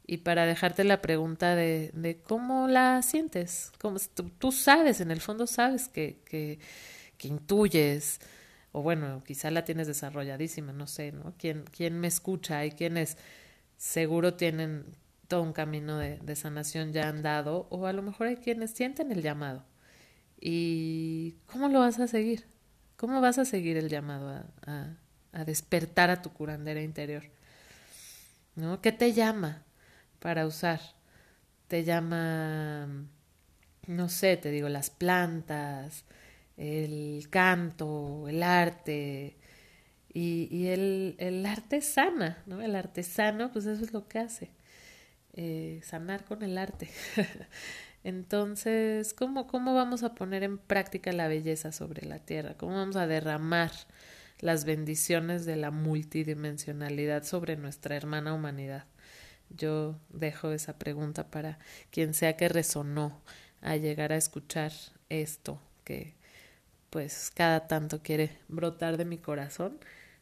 y 0.06 0.18
para 0.18 0.46
dejarte 0.46 0.84
la 0.84 1.02
pregunta 1.02 1.56
de, 1.56 1.92
de 1.94 2.18
cómo 2.18 2.68
la 2.68 3.02
sientes. 3.02 3.72
Cómo, 3.80 3.98
tú, 4.38 4.52
sabes, 4.52 5.00
en 5.02 5.12
el 5.12 5.22
fondo 5.22 5.48
sabes 5.48 5.88
que, 5.88 6.20
que, 6.26 6.60
que, 7.18 7.28
intuyes, 7.30 8.20
o 8.74 8.82
bueno, 8.82 9.24
quizá 9.26 9.50
la 9.50 9.64
tienes 9.64 9.88
desarrolladísima, 9.88 10.74
no 10.74 10.88
sé, 10.88 11.14
¿no? 11.14 11.34
¿Quién, 11.38 11.64
quién 11.72 12.00
me 12.00 12.08
escucha? 12.08 12.60
Hay 12.60 12.72
quienes 12.72 13.18
seguro 13.78 14.34
tienen 14.34 14.86
todo 15.28 15.42
un 15.42 15.54
camino 15.54 15.98
de, 15.98 16.18
de, 16.18 16.36
sanación 16.36 16.92
ya 16.92 17.08
andado, 17.08 17.68
o 17.70 17.86
a 17.88 17.94
lo 17.94 18.02
mejor 18.02 18.28
hay 18.28 18.38
quienes 18.38 18.72
sienten 18.72 19.12
el 19.12 19.22
llamado. 19.22 19.64
¿Y 20.40 21.38
cómo 21.46 21.70
lo 21.70 21.80
vas 21.80 22.00
a 22.00 22.08
seguir? 22.08 22.46
¿Cómo 22.98 23.22
vas 23.22 23.38
a 23.38 23.46
seguir 23.46 23.78
el 23.78 23.88
llamado 23.88 24.30
a, 24.30 24.46
a, 24.66 24.98
a 25.32 25.46
despertar 25.46 26.10
a 26.10 26.22
tu 26.22 26.34
curandera 26.34 26.82
interior? 26.82 27.24
¿No? 28.56 28.82
¿Qué 28.82 28.92
te 28.92 29.14
llama? 29.14 29.64
Para 30.24 30.48
usar. 30.48 30.80
Te 31.68 31.84
llama, 31.84 32.88
no 33.88 34.08
sé, 34.08 34.38
te 34.38 34.52
digo, 34.52 34.70
las 34.70 34.90
plantas, 34.90 36.06
el 36.56 37.28
canto, 37.30 38.30
el 38.30 38.42
arte. 38.42 39.36
Y, 40.14 40.48
y 40.50 40.68
el, 40.68 41.16
el, 41.20 41.46
artesana, 41.46 42.42
¿no? 42.46 42.62
El 42.62 42.76
artesano, 42.78 43.52
pues 43.52 43.66
eso 43.66 43.84
es 43.84 43.92
lo 43.92 44.08
que 44.08 44.20
hace. 44.20 44.52
Eh, 45.34 45.82
sanar 45.84 46.24
con 46.24 46.42
el 46.42 46.58
arte. 46.58 46.90
Entonces, 48.06 49.14
¿cómo, 49.14 49.46
¿cómo 49.48 49.74
vamos 49.76 50.04
a 50.04 50.16
poner 50.16 50.44
en 50.44 50.58
práctica 50.58 51.12
la 51.12 51.28
belleza 51.28 51.74
sobre 51.74 52.06
la 52.06 52.20
tierra? 52.20 52.56
¿Cómo 52.56 52.76
vamos 52.76 52.96
a 52.96 53.08
derramar 53.08 53.72
las 54.40 54.64
bendiciones 54.64 55.46
de 55.46 55.58
la 55.58 55.72
multidimensionalidad 55.72 57.24
sobre 57.24 57.58
nuestra 57.58 57.98
hermana 57.98 58.34
humanidad? 58.34 58.86
Yo 59.50 60.00
dejo 60.10 60.52
esa 60.52 60.78
pregunta 60.80 61.30
para 61.30 61.60
quien 61.92 62.14
sea 62.14 62.36
que 62.38 62.50
resonó 62.50 63.22
a 63.62 63.76
llegar 63.78 64.12
a 64.12 64.18
escuchar 64.18 64.72
esto 65.10 65.60
que 65.84 66.16
pues 66.90 67.32
cada 67.34 67.68
tanto 67.68 68.02
quiere 68.04 68.38
brotar 68.48 68.98
de 68.98 69.06
mi 69.06 69.18
corazón. 69.18 69.80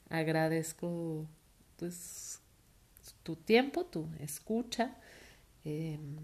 Agradezco 0.09 1.27
pues 1.77 2.39
tu 3.23 3.35
tiempo, 3.35 3.85
tu 3.85 4.07
escucha. 4.19 4.95
Em, 5.65 6.17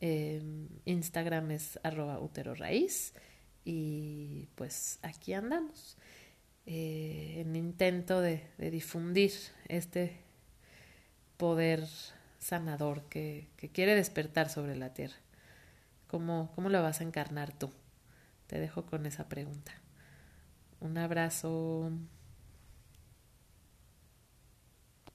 Eh, 0.00 0.42
Instagram 0.86 1.52
es 1.52 1.78
arroba 1.82 2.18
raíz 2.56 3.12
y 3.64 4.48
pues 4.54 4.98
aquí 5.02 5.34
andamos 5.34 5.98
eh, 6.64 7.36
en 7.40 7.54
intento 7.54 8.20
de, 8.20 8.42
difundir 8.58 9.32
este 9.68 10.16
poder 11.36 11.86
sanador 12.38 13.04
que 13.04 13.48
quiere 13.72 13.94
despertar 13.94 14.48
sobre 14.48 14.76
la 14.76 14.92
tierra. 14.92 15.16
¿Cómo, 16.10 16.50
¿Cómo 16.56 16.70
lo 16.70 16.82
vas 16.82 17.00
a 17.00 17.04
encarnar 17.04 17.52
tú? 17.52 17.70
Te 18.48 18.58
dejo 18.58 18.84
con 18.84 19.06
esa 19.06 19.28
pregunta. 19.28 19.70
Un 20.80 20.98
abrazo. 20.98 21.92